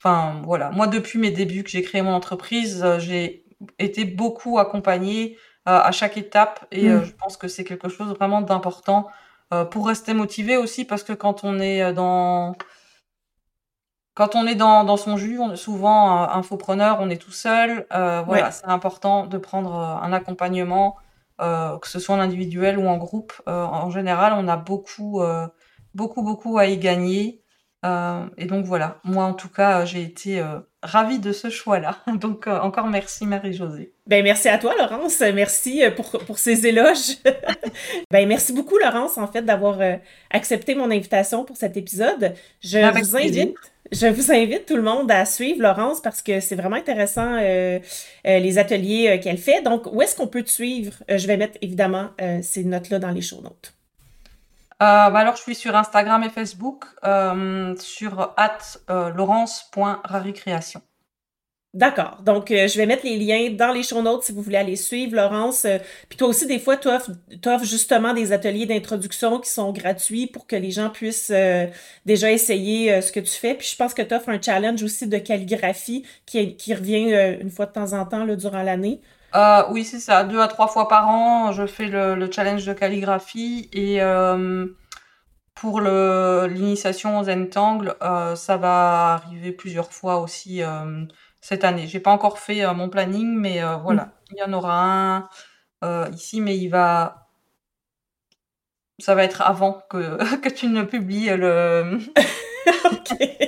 Enfin, 0.05 0.39
voilà. 0.43 0.69
Moi, 0.69 0.85
depuis 0.85 1.17
mes 1.17 1.31
débuts 1.31 1.63
que 1.63 1.69
j'ai 1.71 1.81
créé 1.81 2.03
mon 2.03 2.13
entreprise, 2.13 2.83
euh, 2.83 2.99
j'ai 2.99 3.43
été 3.79 4.05
beaucoup 4.05 4.59
accompagnée 4.59 5.35
euh, 5.35 5.39
à 5.65 5.91
chaque 5.91 6.17
étape 6.17 6.65
et 6.71 6.89
euh, 6.89 6.99
mmh. 6.99 7.05
je 7.05 7.11
pense 7.13 7.37
que 7.37 7.47
c'est 7.47 7.63
quelque 7.63 7.89
chose 7.89 8.09
vraiment 8.09 8.41
d'important 8.41 9.07
pour 9.71 9.87
rester 9.87 10.13
motivé 10.13 10.57
aussi 10.57 10.85
parce 10.85 11.03
que 11.03 11.13
quand 11.13 11.43
on 11.43 11.59
est 11.59 11.93
dans 11.93 12.55
quand 14.15 14.35
on 14.35 14.47
est 14.47 14.55
dans, 14.55 14.83
dans 14.83 14.97
son 14.97 15.17
jus, 15.17 15.39
on 15.39 15.53
est 15.53 15.55
souvent 15.55 16.27
infopreneur, 16.29 16.97
on 16.99 17.09
est 17.09 17.21
tout 17.21 17.31
seul. 17.31 17.85
voilà, 17.91 18.51
c'est 18.51 18.65
important 18.65 19.27
de 19.27 19.37
prendre 19.37 19.75
un 19.75 20.11
accompagnement, 20.11 20.97
que 21.39 21.87
ce 21.87 21.99
soit 21.99 22.15
en 22.15 22.19
individuel 22.19 22.79
ou 22.79 22.87
en 22.87 22.97
groupe. 22.97 23.33
en 23.45 23.89
général, 23.91 24.33
on 24.35 24.47
a 24.47 24.57
beaucoup, 24.57 25.21
beaucoup, 25.93 26.23
beaucoup 26.23 26.57
à 26.57 26.65
y 26.65 26.77
gagner. 26.77 27.44
Euh, 27.85 28.25
et 28.37 28.45
donc 28.45 28.65
voilà, 28.65 28.99
moi 29.03 29.25
en 29.25 29.33
tout 29.33 29.49
cas, 29.49 29.85
j'ai 29.85 30.01
été 30.01 30.39
euh, 30.39 30.59
ravie 30.81 31.19
de 31.19 31.31
ce 31.31 31.49
choix-là. 31.49 31.99
Donc 32.19 32.47
euh, 32.47 32.59
encore 32.59 32.87
merci 32.87 33.25
Marie-Josée. 33.25 33.93
Ben 34.07 34.23
merci 34.23 34.49
à 34.49 34.57
toi 34.57 34.73
Laurence, 34.77 35.19
merci 35.33 35.83
pour, 35.95 36.09
pour 36.25 36.39
ces 36.39 36.65
éloges. 36.65 37.17
ben 38.11 38.27
merci 38.27 38.53
beaucoup 38.53 38.77
Laurence 38.77 39.17
en 39.17 39.27
fait 39.27 39.43
d'avoir 39.43 39.79
accepté 40.31 40.73
mon 40.73 40.89
invitation 40.89 41.43
pour 41.43 41.57
cet 41.57 41.77
épisode. 41.77 42.33
Je 42.61 42.79
vous 42.79 43.15
invite 43.15 43.55
je 43.91 44.07
vous 44.07 44.31
invite 44.31 44.65
tout 44.65 44.75
le 44.75 44.81
monde 44.81 45.11
à 45.11 45.25
suivre 45.25 45.61
Laurence 45.61 46.01
parce 46.01 46.23
que 46.23 46.39
c'est 46.39 46.55
vraiment 46.55 46.75
intéressant 46.75 47.37
les 47.37 48.57
ateliers 48.57 49.19
qu'elle 49.23 49.37
fait. 49.37 49.61
Donc, 49.61 49.85
où 49.93 50.01
est-ce 50.01 50.15
qu'on 50.15 50.27
peut 50.27 50.41
te 50.41 50.49
suivre? 50.49 51.03
je 51.07 51.27
vais 51.27 51.37
mettre 51.37 51.59
évidemment 51.61 52.09
ces 52.41 52.63
notes-là 52.63 52.97
dans 52.97 53.11
les 53.11 53.21
show 53.21 53.41
notes. 53.41 53.75
Euh, 54.83 55.09
bah 55.09 55.19
alors, 55.19 55.37
je 55.37 55.41
suis 55.41 55.55
sur 55.55 55.73
Instagram 55.75 56.21
et 56.23 56.29
Facebook, 56.29 56.83
euh, 57.05 57.75
sur 57.77 58.33
at 58.35 58.57
euh, 58.89 59.09
laurence.raricréation. 59.11 60.81
D'accord. 61.73 62.21
Donc, 62.23 62.47
je 62.49 62.77
vais 62.77 62.85
mettre 62.85 63.05
les 63.05 63.17
liens 63.17 63.49
dans 63.51 63.73
les 63.73 63.83
show 63.83 64.01
notes 64.01 64.23
si 64.23 64.31
vous 64.31 64.41
voulez 64.41 64.55
aller 64.55 64.77
suivre 64.77 65.13
Laurence. 65.15 65.67
puis 66.07 66.17
toi 66.17 66.29
aussi, 66.29 66.47
des 66.47 66.57
fois, 66.57 66.77
tu 66.77 66.87
offres, 66.87 67.11
justement 67.65 68.13
des 68.13 68.31
ateliers 68.31 68.65
d'introduction 68.65 69.41
qui 69.41 69.49
sont 69.49 69.73
gratuits 69.73 70.27
pour 70.27 70.47
que 70.47 70.55
les 70.55 70.71
gens 70.71 70.89
puissent 70.89 71.33
déjà 72.05 72.31
essayer 72.31 73.01
ce 73.01 73.11
que 73.11 73.19
tu 73.19 73.33
fais. 73.33 73.55
Puis 73.55 73.67
je 73.67 73.75
pense 73.75 73.93
que 73.93 74.01
tu 74.01 74.13
offres 74.15 74.29
un 74.29 74.41
challenge 74.41 74.83
aussi 74.83 75.05
de 75.07 75.17
calligraphie 75.17 76.05
qui, 76.25 76.73
revient 76.73 77.37
une 77.41 77.51
fois 77.51 77.65
de 77.65 77.73
temps 77.73 77.91
en 77.91 78.05
temps 78.05 78.25
durant 78.25 78.63
l'année. 78.63 79.01
Euh, 79.35 79.63
oui, 79.69 79.83
c'est 79.83 79.99
ça. 79.99 80.23
Deux 80.23 80.39
à 80.39 80.47
trois 80.47 80.67
fois 80.67 80.87
par 80.87 81.07
an, 81.09 81.51
je 81.51 81.65
fais 81.65 81.87
le, 81.87 82.29
challenge 82.31 82.65
de 82.65 82.73
calligraphie 82.73 83.69
et 83.73 84.01
euh, 84.01 84.65
pour 85.53 85.81
l'initiation 85.81 87.19
aux 87.19 87.23
Zentangle, 87.23 87.95
euh, 88.01 88.35
ça 88.35 88.57
va 88.57 89.13
arriver 89.13 89.51
plusieurs 89.51 89.91
fois 89.91 90.17
aussi 90.19 90.61
cette 91.41 91.63
année. 91.63 91.87
J'ai 91.87 91.99
pas 91.99 92.11
encore 92.11 92.39
fait 92.39 92.65
mon 92.73 92.89
planning, 92.89 93.35
mais 93.37 93.61
voilà, 93.83 94.03
mm. 94.03 94.11
il 94.31 94.37
y 94.37 94.43
en 94.43 94.53
aura 94.53 95.29
un 95.81 96.09
ici, 96.11 96.39
mais 96.41 96.57
il 96.57 96.69
va, 96.69 97.27
ça 98.99 99.15
va 99.15 99.23
être 99.23 99.41
avant 99.41 99.81
que 99.89 100.35
que 100.41 100.49
tu 100.49 100.67
ne 100.67 100.83
publies 100.83 101.29
le. 101.29 101.99
ok. 102.85 103.44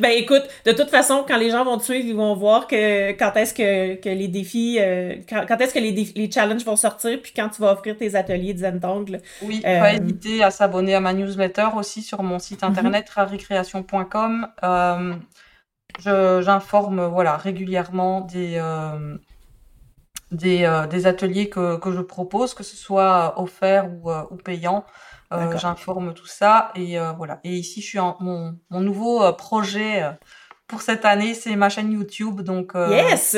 Ben 0.00 0.12
écoute, 0.12 0.42
de 0.64 0.72
toute 0.72 0.88
façon, 0.88 1.24
quand 1.28 1.36
les 1.36 1.50
gens 1.50 1.62
vont 1.64 1.76
te 1.76 1.84
suivre, 1.84 2.06
ils 2.06 2.16
vont 2.16 2.34
voir 2.34 2.66
que 2.66 3.12
quand 3.12 3.32
est-ce 3.36 3.52
que, 3.52 3.96
que 3.96 4.08
les 4.08 4.28
défis, 4.28 4.78
euh, 4.80 5.16
quand, 5.28 5.60
est-ce 5.60 5.74
que 5.74 5.78
les, 5.78 5.92
les 5.92 6.30
challenges 6.30 6.64
vont 6.64 6.76
sortir, 6.76 7.20
puis 7.22 7.32
quand 7.36 7.50
tu 7.50 7.60
vas 7.60 7.72
offrir 7.72 7.96
tes 7.98 8.14
ateliers 8.14 8.54
de 8.54 8.60
Zentangle. 8.60 9.20
Oui, 9.42 9.60
euh... 9.66 9.78
pas 9.78 9.94
hésiter 9.94 10.42
à 10.42 10.50
s'abonner 10.50 10.94
à 10.94 11.00
ma 11.00 11.12
newsletter 11.12 11.68
aussi 11.76 12.02
sur 12.02 12.22
mon 12.22 12.38
site 12.38 12.64
internet 12.64 13.06
mm 14.62 15.14
J'informe 15.98 17.06
voilà 17.06 17.36
régulièrement 17.36 18.22
des 18.22 18.54
euh, 18.56 19.18
des, 20.30 20.86
des, 20.88 21.06
ateliers 21.06 21.50
que, 21.50 21.76
que, 21.76 21.90
je 21.90 22.00
propose, 22.00 22.54
que 22.54 22.62
ce 22.62 22.76
soit 22.76 23.34
offert 23.38 23.90
ou, 23.90 24.10
ou 24.30 24.36
payant. 24.36 24.84
Euh, 25.32 25.56
j'informe 25.56 26.12
tout 26.12 26.26
ça 26.26 26.72
et 26.74 26.98
euh, 26.98 27.12
voilà. 27.12 27.38
Et 27.44 27.54
ici, 27.54 27.80
je 27.80 27.86
suis 27.86 27.98
en 28.00 28.16
mon, 28.20 28.58
mon 28.70 28.80
nouveau 28.80 29.22
euh, 29.22 29.32
projet 29.32 30.04
pour 30.66 30.82
cette 30.82 31.04
année, 31.04 31.34
c'est 31.34 31.54
ma 31.56 31.68
chaîne 31.68 31.92
YouTube. 31.92 32.40
Donc, 32.40 32.72
yes 32.74 33.36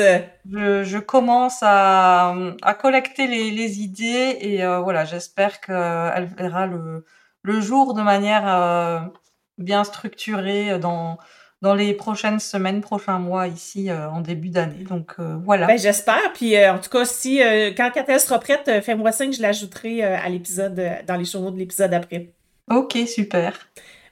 je, 0.49 0.83
je, 0.83 0.97
commence 0.97 1.59
à, 1.61 2.35
à 2.61 2.73
collecter 2.73 3.27
les, 3.27 3.51
les, 3.51 3.79
idées 3.79 4.37
et 4.41 4.65
voilà, 4.83 5.05
j'espère 5.05 5.61
qu'elle 5.61 6.29
verra 6.37 6.67
le, 6.67 7.05
le 7.41 7.61
jour 7.61 7.93
de 7.93 8.01
manière 8.01 9.11
bien 9.57 9.83
structurée 9.83 10.77
dans 10.77 11.17
dans 11.63 11.75
les 11.75 11.93
prochaines 11.93 12.41
semaines, 12.41 12.81
prochains 12.81 13.19
mois 13.19 13.47
ici 13.47 13.89
euh, 13.89 14.09
en 14.09 14.19
début 14.19 14.49
d'année. 14.49 14.83
Donc 14.83 15.13
euh, 15.17 15.37
voilà. 15.45 15.65
Ben, 15.65 15.79
j'espère. 15.79 16.33
Puis 16.33 16.57
euh, 16.57 16.73
en 16.73 16.77
tout 16.77 16.89
cas, 16.89 17.05
si 17.05 17.39
quand 17.77 17.89
elle 18.05 18.19
sera 18.19 18.37
prête, 18.37 18.69
fais-moi 18.83 19.13
signe, 19.13 19.31
je 19.31 19.41
l'ajouterai 19.41 20.03
à 20.03 20.27
l'épisode, 20.27 20.79
dans 21.07 21.15
les 21.15 21.23
journaux 21.23 21.51
de 21.51 21.57
l'épisode 21.57 21.93
après. 21.93 22.27
Ok, 22.69 22.97
super. 23.07 23.53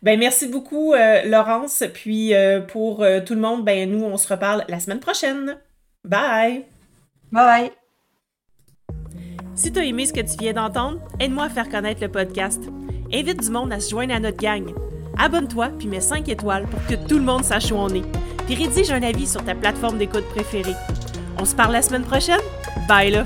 Ben 0.01 0.17
merci 0.17 0.47
beaucoup, 0.47 0.93
Laurence. 1.25 1.83
Puis 1.93 2.33
pour 2.69 3.05
tout 3.25 3.35
le 3.35 3.41
monde, 3.41 3.65
ben 3.65 3.89
nous, 3.89 4.03
on 4.03 4.15
se 4.15 4.29
reparle 4.29 4.63
la 4.69 4.79
semaine 4.79 5.01
prochaine. 5.01 5.57
Bye! 6.05 6.63
Bye! 7.31 7.71
Si 9.55 9.71
tu 9.71 9.79
as 9.79 9.83
aimé 9.83 10.05
ce 10.05 10.13
que 10.13 10.21
tu 10.21 10.37
viens 10.39 10.53
d'entendre, 10.53 10.99
aide-moi 11.19 11.43
à 11.43 11.49
faire 11.49 11.69
connaître 11.69 12.01
le 12.01 12.09
podcast. 12.09 12.61
Invite 13.13 13.43
du 13.43 13.51
monde 13.51 13.73
à 13.73 13.81
se 13.81 13.91
joindre 13.91 14.15
à 14.15 14.19
notre 14.19 14.37
gang. 14.37 14.73
Abonne-toi 15.23 15.69
puis 15.77 15.87
mets 15.87 16.01
5 16.01 16.27
étoiles 16.29 16.65
pour 16.65 16.83
que 16.87 16.95
tout 16.95 17.17
le 17.17 17.23
monde 17.23 17.43
sache 17.43 17.71
où 17.71 17.75
on 17.75 17.89
est. 17.89 18.05
Puis 18.47 18.55
rédige 18.55 18.91
un 18.91 19.03
avis 19.03 19.27
sur 19.27 19.43
ta 19.45 19.53
plateforme 19.53 19.99
d'écoute 19.99 20.27
préférée. 20.29 20.75
On 21.39 21.45
se 21.45 21.55
parle 21.55 21.73
la 21.73 21.83
semaine 21.83 22.03
prochaine? 22.03 22.41
Bye 22.87 23.11
là! 23.11 23.25